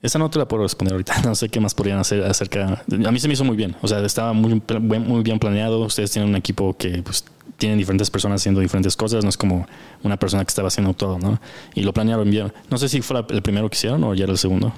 esa 0.05 0.19
no 0.19 0.29
te 0.29 0.39
la 0.39 0.47
puedo 0.47 0.63
responder 0.63 0.93
ahorita. 0.93 1.15
No 1.25 1.35
sé 1.35 1.49
qué 1.49 1.61
más 1.61 1.75
podrían 1.75 1.99
hacer 1.99 2.23
acerca. 2.25 2.85
A 3.07 3.11
mí 3.11 3.19
se 3.19 3.27
me 3.27 3.33
hizo 3.33 3.45
muy 3.45 3.57
bien. 3.57 3.75
O 3.81 3.89
sea, 3.89 4.05
estaba 4.05 4.35
muy, 4.35 4.61
muy 4.79 5.23
bien 5.23 5.39
planeado. 5.39 5.81
Ustedes 5.81 6.11
tienen 6.11 6.29
un 6.29 6.37
equipo 6.37 6.77
que 6.77 7.03
pues, 7.03 7.25
tienen 7.57 7.79
diferentes 7.79 8.11
personas 8.11 8.43
haciendo 8.43 8.61
diferentes 8.61 8.97
cosas, 8.97 9.25
no 9.25 9.31
es 9.31 9.39
como 9.39 9.67
una 10.03 10.19
persona 10.19 10.45
que 10.45 10.51
estaba 10.51 10.69
haciendo 10.69 10.93
todo, 10.93 11.19
¿no? 11.19 11.41
Y 11.75 11.83
lo 11.83 11.95
planearon 11.95 12.31
bien. 12.31 12.53
No 12.69 12.77
sé 12.77 12.91
si 12.91 13.01
fue 13.01 13.25
el 13.31 13.43
primero 13.43 13.71
que 13.71 13.77
hicieron 13.77 14.05
o 14.05 14.15
ya 14.15 14.25
era 14.25 14.33
el 14.33 14.39
segundo. 14.39 14.75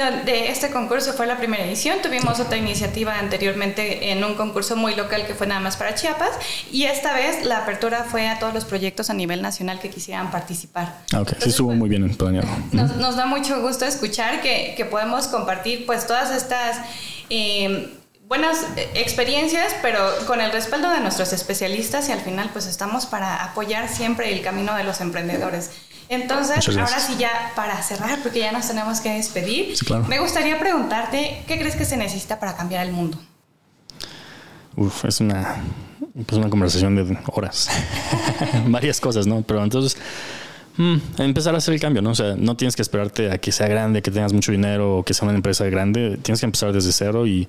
No, 0.00 0.10
de 0.24 0.48
este 0.48 0.70
concurso 0.70 1.12
fue 1.12 1.26
la 1.26 1.36
primera 1.36 1.62
edición. 1.62 1.98
Tuvimos 2.02 2.40
otra 2.40 2.56
iniciativa 2.56 3.18
anteriormente 3.18 4.10
en 4.10 4.24
un 4.24 4.34
concurso 4.34 4.74
muy 4.74 4.94
local 4.94 5.26
que 5.26 5.34
fue 5.34 5.46
nada 5.46 5.60
más 5.60 5.76
para 5.76 5.94
Chiapas. 5.94 6.30
Y 6.72 6.84
esta 6.84 7.12
vez 7.12 7.44
la 7.44 7.58
apertura 7.58 8.04
fue 8.04 8.26
a 8.26 8.38
todos 8.38 8.54
los 8.54 8.64
proyectos 8.64 9.10
a 9.10 9.14
nivel 9.14 9.42
nacional 9.42 9.78
que 9.78 9.90
quisieran 9.90 10.30
participar. 10.30 11.02
Ah, 11.12 11.20
ok, 11.20 11.34
sí 11.38 11.50
estuvo 11.50 11.72
muy 11.72 11.90
bien 11.90 12.08
planeado. 12.16 12.48
Nos, 12.72 12.96
nos, 12.96 13.16
da 13.16 13.26
mucho 13.26 13.60
gusto 13.60 13.84
escuchar 13.84 14.40
que, 14.40 14.72
que 14.74 14.86
podemos 14.86 15.28
compartir 15.28 15.84
pues 15.84 16.06
todas 16.06 16.34
estas... 16.34 16.78
Eh, 17.28 17.96
buenas 18.26 18.64
experiencias, 18.94 19.74
pero 19.82 19.98
con 20.28 20.40
el 20.40 20.52
respaldo 20.52 20.88
de 20.90 21.00
nuestros 21.00 21.32
especialistas 21.32 22.08
y 22.08 22.12
al 22.12 22.20
final 22.20 22.48
pues 22.52 22.66
estamos 22.66 23.04
para 23.04 23.42
apoyar 23.42 23.88
siempre 23.88 24.32
el 24.32 24.40
camino 24.40 24.76
de 24.76 24.84
los 24.84 25.00
emprendedores. 25.00 25.72
Entonces, 26.10 26.68
ahora 26.68 26.98
sí 26.98 27.14
ya 27.18 27.52
para 27.54 27.80
cerrar, 27.82 28.18
porque 28.22 28.40
ya 28.40 28.50
nos 28.50 28.66
tenemos 28.66 29.00
que 29.00 29.14
despedir, 29.14 29.76
me 30.08 30.18
gustaría 30.18 30.58
preguntarte, 30.58 31.44
¿qué 31.46 31.56
crees 31.56 31.76
que 31.76 31.84
se 31.84 31.96
necesita 31.96 32.40
para 32.40 32.56
cambiar 32.56 32.84
el 32.84 32.92
mundo? 32.92 33.16
Uf, 34.76 35.04
es 35.04 35.20
una, 35.20 35.62
pues 36.26 36.36
una 36.36 36.50
conversación 36.50 36.96
de 36.96 37.16
horas. 37.32 37.70
Varias 38.66 39.00
cosas, 39.00 39.28
¿no? 39.28 39.42
Pero 39.42 39.62
entonces, 39.62 39.96
mm, 40.76 40.96
empezar 41.18 41.54
a 41.54 41.58
hacer 41.58 41.74
el 41.74 41.80
cambio, 41.80 42.02
¿no? 42.02 42.10
O 42.10 42.14
sea, 42.16 42.34
no 42.36 42.56
tienes 42.56 42.74
que 42.74 42.82
esperarte 42.82 43.30
a 43.30 43.38
que 43.38 43.52
sea 43.52 43.68
grande, 43.68 44.02
que 44.02 44.10
tengas 44.10 44.32
mucho 44.32 44.50
dinero 44.50 44.98
o 44.98 45.04
que 45.04 45.14
sea 45.14 45.28
una 45.28 45.36
empresa 45.36 45.64
grande. 45.66 46.18
Tienes 46.22 46.40
que 46.40 46.46
empezar 46.46 46.72
desde 46.72 46.90
cero 46.90 47.24
y, 47.24 47.48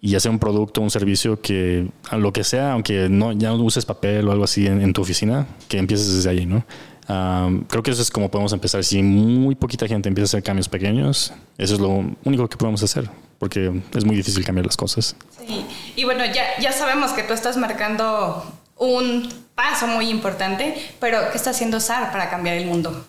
y 0.00 0.16
hacer 0.16 0.32
un 0.32 0.40
producto, 0.40 0.80
un 0.80 0.90
servicio 0.90 1.40
que, 1.40 1.86
a 2.10 2.16
lo 2.16 2.32
que 2.32 2.42
sea, 2.42 2.72
aunque 2.72 3.08
no, 3.08 3.30
ya 3.30 3.50
no 3.50 3.56
uses 3.62 3.86
papel 3.86 4.26
o 4.26 4.32
algo 4.32 4.42
así 4.42 4.66
en, 4.66 4.92
tu 4.92 5.02
oficina, 5.02 5.46
que 5.68 5.78
empieces 5.78 6.12
desde 6.12 6.30
ahí, 6.30 6.44
¿no? 6.44 6.64
Creo 7.06 7.82
que 7.82 7.90
eso 7.90 8.02
es 8.02 8.10
como 8.10 8.30
podemos 8.30 8.52
empezar. 8.52 8.82
Si 8.84 9.02
muy 9.02 9.54
poquita 9.54 9.86
gente 9.86 10.08
empieza 10.08 10.24
a 10.24 10.30
hacer 10.30 10.42
cambios 10.42 10.68
pequeños, 10.68 11.32
eso 11.58 11.74
es 11.74 11.80
lo 11.80 12.04
único 12.24 12.48
que 12.48 12.56
podemos 12.56 12.82
hacer 12.82 13.10
porque 13.42 13.72
es 13.92 14.04
muy 14.04 14.14
difícil 14.14 14.44
cambiar 14.44 14.66
las 14.66 14.76
cosas. 14.76 15.16
Sí, 15.44 15.66
y 15.96 16.04
bueno, 16.04 16.24
ya, 16.24 16.44
ya 16.60 16.70
sabemos 16.70 17.10
que 17.10 17.24
tú 17.24 17.32
estás 17.32 17.56
marcando 17.56 18.44
un 18.76 19.28
paso 19.56 19.88
muy 19.88 20.10
importante, 20.10 20.76
pero 21.00 21.18
¿qué 21.32 21.38
está 21.38 21.50
haciendo 21.50 21.80
SAR 21.80 22.12
para 22.12 22.30
cambiar 22.30 22.56
el 22.56 22.66
mundo? 22.66 23.04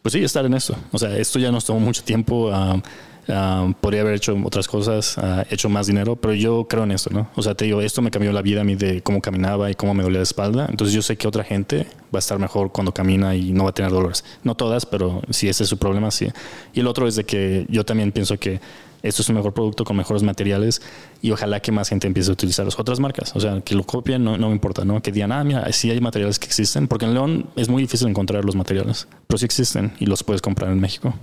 Pues 0.00 0.14
sí, 0.14 0.24
estar 0.24 0.46
en 0.46 0.54
esto. 0.54 0.74
O 0.92 0.98
sea, 0.98 1.14
esto 1.14 1.38
ya 1.38 1.52
nos 1.52 1.66
tomó 1.66 1.78
mucho 1.78 2.02
tiempo. 2.02 2.48
Uh, 2.48 2.80
podría 3.80 4.00
haber 4.00 4.14
hecho 4.14 4.36
otras 4.44 4.66
cosas, 4.66 5.16
uh, 5.16 5.42
hecho 5.50 5.68
más 5.68 5.86
dinero, 5.86 6.16
pero 6.16 6.34
yo 6.34 6.66
creo 6.68 6.84
en 6.84 6.92
esto, 6.92 7.10
¿no? 7.10 7.28
O 7.36 7.42
sea, 7.42 7.54
te 7.54 7.64
digo, 7.64 7.80
esto 7.80 8.02
me 8.02 8.10
cambió 8.10 8.32
la 8.32 8.42
vida 8.42 8.62
a 8.62 8.64
mí 8.64 8.74
de 8.74 9.02
cómo 9.02 9.20
caminaba 9.20 9.70
y 9.70 9.74
cómo 9.74 9.94
me 9.94 10.02
dolía 10.02 10.18
la 10.18 10.24
espalda. 10.24 10.66
Entonces 10.68 10.94
yo 10.94 11.02
sé 11.02 11.16
que 11.16 11.28
otra 11.28 11.44
gente 11.44 11.86
va 12.14 12.18
a 12.18 12.18
estar 12.18 12.38
mejor 12.38 12.72
cuando 12.72 12.92
camina 12.92 13.34
y 13.36 13.52
no 13.52 13.64
va 13.64 13.70
a 13.70 13.74
tener 13.74 13.92
dolores. 13.92 14.24
No 14.42 14.54
todas, 14.54 14.86
pero 14.86 15.22
si 15.30 15.48
ese 15.48 15.62
es 15.62 15.68
su 15.68 15.78
problema, 15.78 16.10
sí. 16.10 16.28
Y 16.72 16.80
el 16.80 16.86
otro 16.86 17.06
es 17.06 17.16
de 17.16 17.24
que 17.24 17.66
yo 17.68 17.84
también 17.84 18.12
pienso 18.12 18.38
que 18.38 18.60
esto 19.02 19.22
es 19.22 19.28
un 19.28 19.34
mejor 19.34 19.52
producto 19.52 19.84
con 19.84 19.96
mejores 19.96 20.22
materiales 20.22 20.80
y 21.20 21.32
ojalá 21.32 21.60
que 21.60 21.72
más 21.72 21.88
gente 21.88 22.06
empiece 22.06 22.30
a 22.30 22.34
utilizar 22.34 22.64
las 22.64 22.78
otras 22.78 23.00
marcas. 23.00 23.34
O 23.34 23.40
sea, 23.40 23.60
que 23.60 23.74
lo 23.74 23.84
copien, 23.84 24.22
no, 24.22 24.38
no 24.38 24.48
me 24.48 24.54
importa, 24.54 24.84
¿no? 24.84 25.02
Que 25.02 25.10
digan, 25.10 25.32
ah, 25.32 25.42
mira, 25.42 25.70
sí 25.72 25.90
hay 25.90 26.00
materiales 26.00 26.38
que 26.38 26.46
existen, 26.46 26.86
porque 26.86 27.04
en 27.04 27.14
León 27.14 27.46
es 27.56 27.68
muy 27.68 27.82
difícil 27.82 28.08
encontrar 28.08 28.44
los 28.44 28.54
materiales, 28.54 29.08
pero 29.26 29.38
sí 29.38 29.44
existen 29.44 29.92
y 29.98 30.06
los 30.06 30.22
puedes 30.22 30.40
comprar 30.40 30.70
en 30.70 30.80
México. 30.80 31.14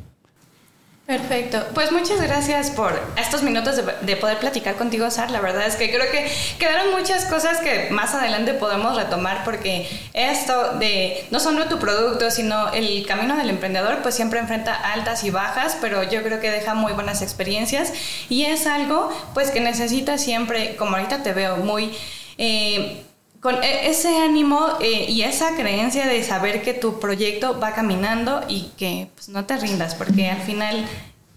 Perfecto. 1.10 1.66
Pues 1.74 1.92
muchas 1.92 2.22
gracias 2.22 2.70
por 2.70 2.94
estos 3.18 3.42
minutos 3.42 3.76
de, 3.76 4.16
poder 4.18 4.38
platicar 4.38 4.76
contigo, 4.76 5.10
Sar. 5.10 5.32
La 5.32 5.42
verdad 5.42 5.66
es 5.66 5.76
que 5.76 5.90
creo 5.90 6.06
que 6.12 6.32
quedaron 6.60 6.92
muchas 6.92 7.26
cosas 7.26 7.58
que 7.62 7.90
más 7.90 8.14
adelante 8.14 8.54
podemos 8.54 8.96
retomar 8.96 9.44
porque 9.44 9.90
esto 10.14 10.76
de 10.78 11.26
no 11.32 11.40
solo 11.40 11.66
tu 11.66 11.80
producto, 11.80 12.30
sino 12.30 12.72
el 12.74 13.08
camino 13.08 13.36
del 13.38 13.50
emprendedor, 13.50 14.04
pues 14.04 14.14
siempre 14.14 14.38
enfrenta 14.38 14.76
altas 14.76 15.24
y 15.24 15.32
bajas, 15.32 15.80
pero 15.82 16.04
yo 16.04 16.22
creo 16.22 16.40
que 16.40 16.52
deja 16.52 16.76
muy 16.76 16.94
buenas 16.94 17.24
experiencias 17.24 17.92
y 18.30 18.46
es 18.46 18.68
algo 18.68 19.12
pues 19.34 19.50
que 19.50 19.62
necesita 19.62 20.20
siempre, 20.20 20.76
como 20.76 20.96
ahorita 20.96 21.24
te 21.24 21.34
veo 21.34 21.58
muy... 21.58 21.92
Eh, 22.38 23.04
con 23.40 23.56
e, 23.64 23.90
ese 23.90 24.18
ánimo 24.18 24.78
eh, 24.82 25.06
y 25.10 25.22
esa 25.22 25.56
creencia 25.56 26.08
de 26.08 26.24
saber 26.24 26.62
que 26.62 26.74
tu 26.74 27.00
proyecto 27.00 27.60
va 27.60 27.74
caminando 27.74 28.42
y 28.48 28.72
que 28.78 29.10
pues, 29.16 29.30
no 29.30 29.46
te 29.46 29.58
rindas, 29.58 29.96
porque 29.96 30.30
al 30.30 30.42
final, 30.42 30.86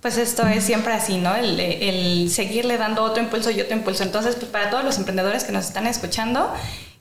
pues 0.01 0.19
esto 0.19 0.47
es 0.47 0.65
siempre 0.65 0.93
así, 0.93 1.19
¿no? 1.19 1.35
El, 1.35 2.29
seguirle 2.31 2.77
dando 2.77 3.03
otro 3.03 3.23
impulso 3.23 3.51
y 3.51 3.61
otro 3.61 3.77
impulso. 3.77 4.03
Entonces, 4.03 4.37
pues 4.37 4.51
para 4.51 4.71
todos 4.71 4.85
los 4.85 4.99
emprendedores 4.99 5.45
que 5.45 5.53
nos 5.53 5.67
están 5.67 5.87
escuchando, 5.87 6.53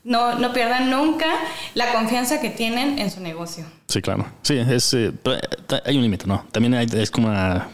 no, 0.03 0.35
no 0.35 0.51
pierdan 0.51 0.89
nunca 0.89 1.27
la 1.73 1.93
confianza 1.93 2.41
que 2.41 2.49
tienen 2.49 2.99
en 2.99 3.11
su 3.11 3.21
negocio. 3.21 3.65
Sí, 3.87 4.01
claro. 4.01 4.25
Sí, 4.41 4.57
es, 4.57 4.93
eh, 4.93 5.13
hay 5.85 5.95
un 5.95 6.03
límite, 6.03 6.25
¿no? 6.27 6.45
También 6.51 6.73
hay, 6.73 6.87
es 6.93 7.11
como 7.11 7.27
una 7.27 7.69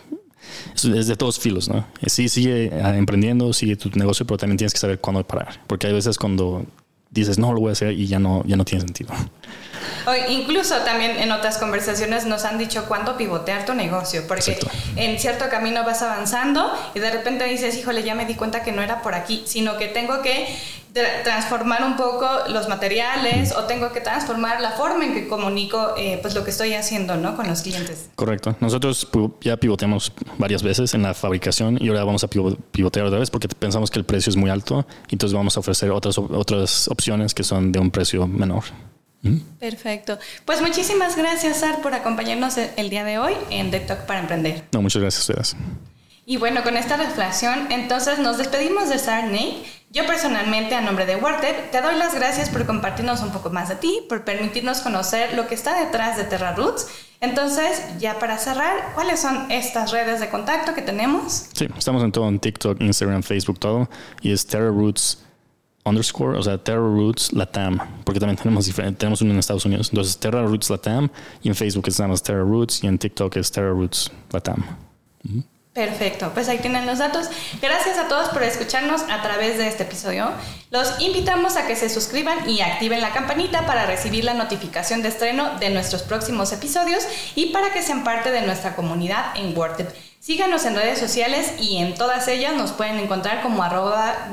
es 0.76 1.08
de 1.08 1.16
todos 1.16 1.40
filos, 1.40 1.68
¿no? 1.70 1.86
Sí, 2.06 2.30
sigue 2.30 2.72
emprendiendo, 2.96 3.52
sigue 3.54 3.76
tu 3.76 3.90
negocio, 3.92 4.26
pero 4.26 4.38
también 4.38 4.58
tienes 4.58 4.74
que 4.74 4.80
saber 4.80 5.00
cuándo 5.00 5.26
parar. 5.26 5.62
Porque 5.68 5.88
hay 5.88 5.94
veces 5.94 6.18
cuando 6.18 6.66
dices, 7.22 7.40
no, 7.40 7.54
lo 7.54 7.60
voy 7.60 7.70
a 7.70 7.72
hacer 7.74 7.94
y 7.94 8.08
ya 8.08 8.20
no, 8.20 8.44
ya 8.46 8.56
no 8.56 8.66
tiene 8.66 8.84
sentido. 8.84 9.14
Incluso 10.30 10.76
también 10.80 11.18
en 11.20 11.32
otras 11.32 11.58
conversaciones 11.58 12.26
nos 12.26 12.46
han 12.46 12.58
dicho 12.58 12.86
cuándo 12.88 13.18
pivotear 13.18 13.66
tu 13.66 13.74
negocio, 13.74 14.26
porque 14.28 14.58
en 14.96 15.20
cierto 15.20 15.50
camino 15.50 15.84
vas 15.84 16.02
avanzando 16.02 16.72
y 16.94 17.00
de 17.00 17.12
repente 17.12 17.46
dices, 17.46 17.78
híjole, 17.78 18.04
ya 18.04 18.16
me 18.16 18.26
di 18.26 18.36
cuenta 18.36 18.64
que 18.64 18.72
no 18.72 18.82
era 18.82 19.02
por 19.02 19.16
aquí, 19.16 19.44
sino 19.46 19.78
que 19.78 19.88
tengo 19.88 20.22
que 20.22 20.48
transformar 21.24 21.84
un 21.84 21.96
poco 21.96 22.28
los 22.50 22.68
materiales 22.68 23.54
o 23.56 23.66
tengo 23.66 23.92
que 23.92 24.02
transformar 24.02 24.62
la 24.62 24.72
forma 24.72 25.06
en 25.06 25.14
que 25.14 25.28
comunico 25.28 25.94
eh, 25.98 26.20
pues 26.22 26.34
lo 26.34 26.44
que 26.44 26.52
estoy 26.52 26.74
haciendo 26.74 27.16
¿no? 27.18 27.36
con 27.36 27.48
los 27.48 27.62
clientes. 27.62 28.10
Correcto. 28.16 28.56
Nosotros 28.60 29.08
ya 29.42 29.58
pivoteamos 29.58 30.12
varias 30.38 30.64
veces 30.64 30.94
en 30.94 31.04
la 31.04 31.14
fabricación 31.14 31.78
y 31.80 31.90
ahora 31.90 32.04
vamos 32.04 32.24
a 32.24 32.28
pivotear 32.28 33.06
otra 33.06 33.20
vez 33.20 33.30
porque 33.30 33.48
pensamos 33.48 33.92
que 33.92 34.00
el 34.00 34.06
precio 34.06 34.30
es 34.30 34.36
muy 34.36 34.50
alto 34.50 34.86
y 35.10 35.16
entonces 35.16 35.36
vamos 35.36 35.58
a 35.58 35.60
ofrecer 35.60 35.92
otras, 35.92 36.18
otras 36.18 36.88
opciones 36.88 37.34
que 37.34 37.44
son 37.44 37.72
de 37.72 37.80
un 37.80 37.92
precio 37.92 38.28
menor. 38.28 38.64
Perfecto. 39.60 40.20
Pues 40.46 40.62
muchísimas 40.62 41.16
gracias, 41.16 41.58
Sar, 41.58 41.82
por 41.82 41.94
acompañarnos 41.94 42.58
el 42.58 42.90
día 42.90 43.04
de 43.04 43.18
hoy 43.18 43.34
en 43.50 43.72
The 43.72 43.82
Talk 43.82 44.06
para 44.06 44.20
Emprender. 44.20 44.64
No, 44.72 44.82
muchas 44.82 45.02
gracias 45.02 45.30
a 45.30 45.34
ustedes. 45.34 45.56
Y 46.26 46.38
bueno, 46.38 46.64
con 46.64 46.76
esta 46.76 46.98
reflexión, 46.98 47.72
entonces 47.72 48.20
nos 48.20 48.38
despedimos 48.38 48.90
de 48.90 49.00
Sar 49.00 49.26
Nate 49.26 49.64
yo 49.90 50.06
personalmente, 50.06 50.76
a 50.76 50.82
nombre 50.82 51.06
de 51.06 51.16
Wartep, 51.16 51.72
te 51.72 51.82
doy 51.82 51.96
las 51.96 52.14
gracias 52.14 52.50
por 52.50 52.66
compartirnos 52.66 53.22
un 53.22 53.32
poco 53.32 53.50
más 53.52 53.70
de 53.70 53.76
ti, 53.76 54.02
por 54.10 54.26
permitirnos 54.26 54.82
conocer 54.82 55.34
lo 55.34 55.48
que 55.48 55.56
está 55.56 55.80
detrás 55.80 56.18
de 56.18 56.26
Terra 56.26 56.54
Roots. 56.54 56.88
Entonces, 57.22 57.82
ya 57.98 58.20
para 58.20 58.38
cerrar, 58.38 58.92
¿cuáles 58.96 59.22
son 59.22 59.50
estas 59.50 59.92
redes 59.92 60.20
de 60.20 60.30
contacto 60.30 60.74
que 60.74 60.82
tenemos? 60.82 61.46
Sí, 61.54 61.68
estamos 61.78 62.04
en 62.04 62.12
todo, 62.12 62.28
en 62.28 62.38
TikTok, 62.38 62.82
Instagram, 62.82 63.24
Facebook, 63.24 63.60
todo. 63.60 63.90
Y 64.22 64.34
es 64.34 64.46
Terra 64.46 64.68
Roots 64.68 65.24
underscore, 65.88 66.38
o 66.38 66.44
sea, 66.44 66.58
Terra 66.58 66.80
Roots 66.80 67.34
Latam, 67.34 67.80
porque 68.04 68.20
también 68.20 68.38
tenemos, 68.38 68.70
tenemos 68.98 69.22
uno 69.22 69.34
en 69.34 69.40
Estados 69.40 69.66
Unidos. 69.66 69.90
Entonces, 69.92 70.18
Terra 70.18 70.44
Roots 70.44 70.70
Latam, 70.70 71.10
y 71.42 71.50
en 71.50 71.56
Facebook 71.56 71.86
estamos 71.88 72.22
Terra 72.22 72.42
Roots, 72.42 72.84
y 72.84 72.88
en 72.88 72.98
TikTok 72.98 73.36
es 73.38 73.52
Terra 73.52 73.70
Roots 73.70 74.12
Latam. 74.32 74.64
Perfecto, 75.78 76.32
pues 76.34 76.50
ahí 76.50 76.58
tienen 76.58 76.88
los 76.88 76.98
datos. 76.98 77.28
Gracias 77.62 78.00
a 78.00 78.08
todos 78.08 78.30
por 78.30 78.42
escucharnos 78.42 79.04
a 79.12 79.22
través 79.22 79.60
de 79.60 79.68
este 79.68 79.84
episodio. 79.84 80.32
Los 80.72 81.00
invitamos 81.00 81.56
a 81.56 81.68
que 81.68 81.76
se 81.76 81.88
suscriban 81.88 82.50
y 82.50 82.62
activen 82.62 83.00
la 83.00 83.14
campanita 83.14 83.68
para 83.68 83.86
recibir 83.86 84.24
la 84.24 84.34
notificación 84.34 85.04
de 85.04 85.10
estreno 85.10 85.60
de 85.60 85.70
nuestros 85.70 86.02
próximos 86.02 86.52
episodios 86.52 87.08
y 87.36 87.52
para 87.52 87.72
que 87.74 87.84
sean 87.84 88.04
parte 88.04 88.32
de 88.32 88.42
nuestra 88.42 88.76
comunidad 88.76 89.38
en 89.38 89.56
WordTed. 89.56 89.86
Síganos 90.28 90.66
en 90.66 90.76
redes 90.76 91.00
sociales 91.00 91.54
y 91.58 91.78
en 91.78 91.96
todas 91.96 92.28
ellas 92.28 92.54
nos 92.54 92.74
pueden 92.74 93.00
encontrar 93.00 93.42
como 93.42 93.64
arroba 93.64 94.28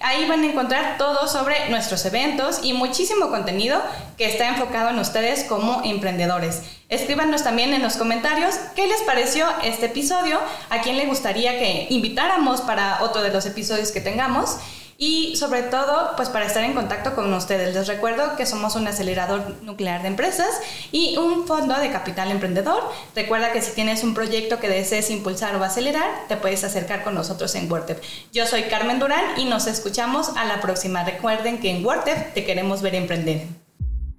Ahí 0.00 0.28
van 0.28 0.42
a 0.42 0.46
encontrar 0.46 0.98
todo 0.98 1.28
sobre 1.28 1.70
nuestros 1.70 2.04
eventos 2.04 2.58
y 2.64 2.72
muchísimo 2.72 3.30
contenido 3.30 3.80
que 4.18 4.26
está 4.26 4.48
enfocado 4.48 4.90
en 4.90 4.98
ustedes 4.98 5.44
como 5.44 5.82
emprendedores. 5.84 6.62
Escríbanos 6.88 7.44
también 7.44 7.72
en 7.74 7.82
los 7.84 7.94
comentarios 7.94 8.56
qué 8.74 8.88
les 8.88 9.02
pareció 9.02 9.46
este 9.62 9.86
episodio, 9.86 10.40
a 10.68 10.80
quién 10.80 10.96
le 10.96 11.06
gustaría 11.06 11.60
que 11.60 11.86
invitáramos 11.90 12.62
para 12.62 13.00
otro 13.04 13.22
de 13.22 13.30
los 13.30 13.46
episodios 13.46 13.92
que 13.92 14.00
tengamos 14.00 14.56
y 14.98 15.36
sobre 15.36 15.62
todo 15.62 16.12
pues 16.16 16.28
para 16.28 16.46
estar 16.46 16.64
en 16.64 16.74
contacto 16.74 17.14
con 17.14 17.32
ustedes. 17.32 17.74
Les 17.74 17.86
recuerdo 17.86 18.36
que 18.36 18.46
somos 18.46 18.76
un 18.76 18.86
acelerador 18.86 19.56
nuclear 19.62 20.02
de 20.02 20.08
empresas 20.08 20.48
y 20.92 21.16
un 21.16 21.46
fondo 21.46 21.74
de 21.78 21.90
capital 21.90 22.30
emprendedor. 22.30 22.82
Recuerda 23.14 23.52
que 23.52 23.62
si 23.62 23.72
tienes 23.72 24.02
un 24.04 24.14
proyecto 24.14 24.60
que 24.60 24.68
desees 24.68 25.10
impulsar 25.10 25.56
o 25.56 25.64
acelerar, 25.64 26.26
te 26.28 26.36
puedes 26.36 26.64
acercar 26.64 27.02
con 27.04 27.14
nosotros 27.14 27.54
en 27.54 27.70
WordTep. 27.70 28.02
Yo 28.32 28.46
soy 28.46 28.64
Carmen 28.64 28.98
Durán 28.98 29.38
y 29.38 29.44
nos 29.44 29.66
escuchamos 29.66 30.30
a 30.36 30.44
la 30.44 30.60
próxima. 30.60 31.04
Recuerden 31.04 31.58
que 31.58 31.70
en 31.70 31.84
WordTep 31.84 32.34
te 32.34 32.44
queremos 32.44 32.82
ver 32.82 32.94
emprender. 32.94 33.46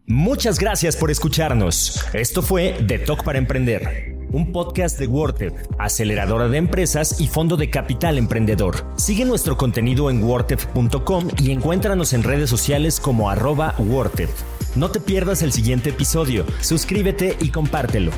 Muchas 0.08 0.60
gracias 0.60 0.96
por 0.96 1.10
escucharnos. 1.10 2.06
Esto 2.14 2.44
fue 2.44 2.78
The 2.88 3.00
Talk 3.00 3.24
para 3.24 3.40
Emprender 3.40 4.15
un 4.32 4.52
podcast 4.52 5.00
de 5.00 5.08
WordTech, 5.08 5.54
aceleradora 5.78 6.48
de 6.48 6.58
empresas 6.58 7.20
y 7.20 7.28
fondo 7.28 7.58
de 7.58 7.70
capital 7.70 8.18
emprendedor. 8.18 8.86
Sigue 8.96 9.26
nuestro 9.26 9.58
contenido 9.58 10.10
en 10.10 10.24
wordtech.com 10.24 11.30
y 11.42 11.52
encuéntranos 11.52 12.14
en 12.14 12.24
redes 12.24 12.50
sociales 12.50 13.00
como 13.00 13.30
arroba 13.30 13.76
No 14.76 14.92
te 14.92 15.00
pierdas 15.00 15.42
el 15.42 15.52
siguiente 15.52 15.90
episodio, 15.90 16.46
suscríbete 16.62 17.38
y 17.42 17.50
compártelo. 17.50 18.12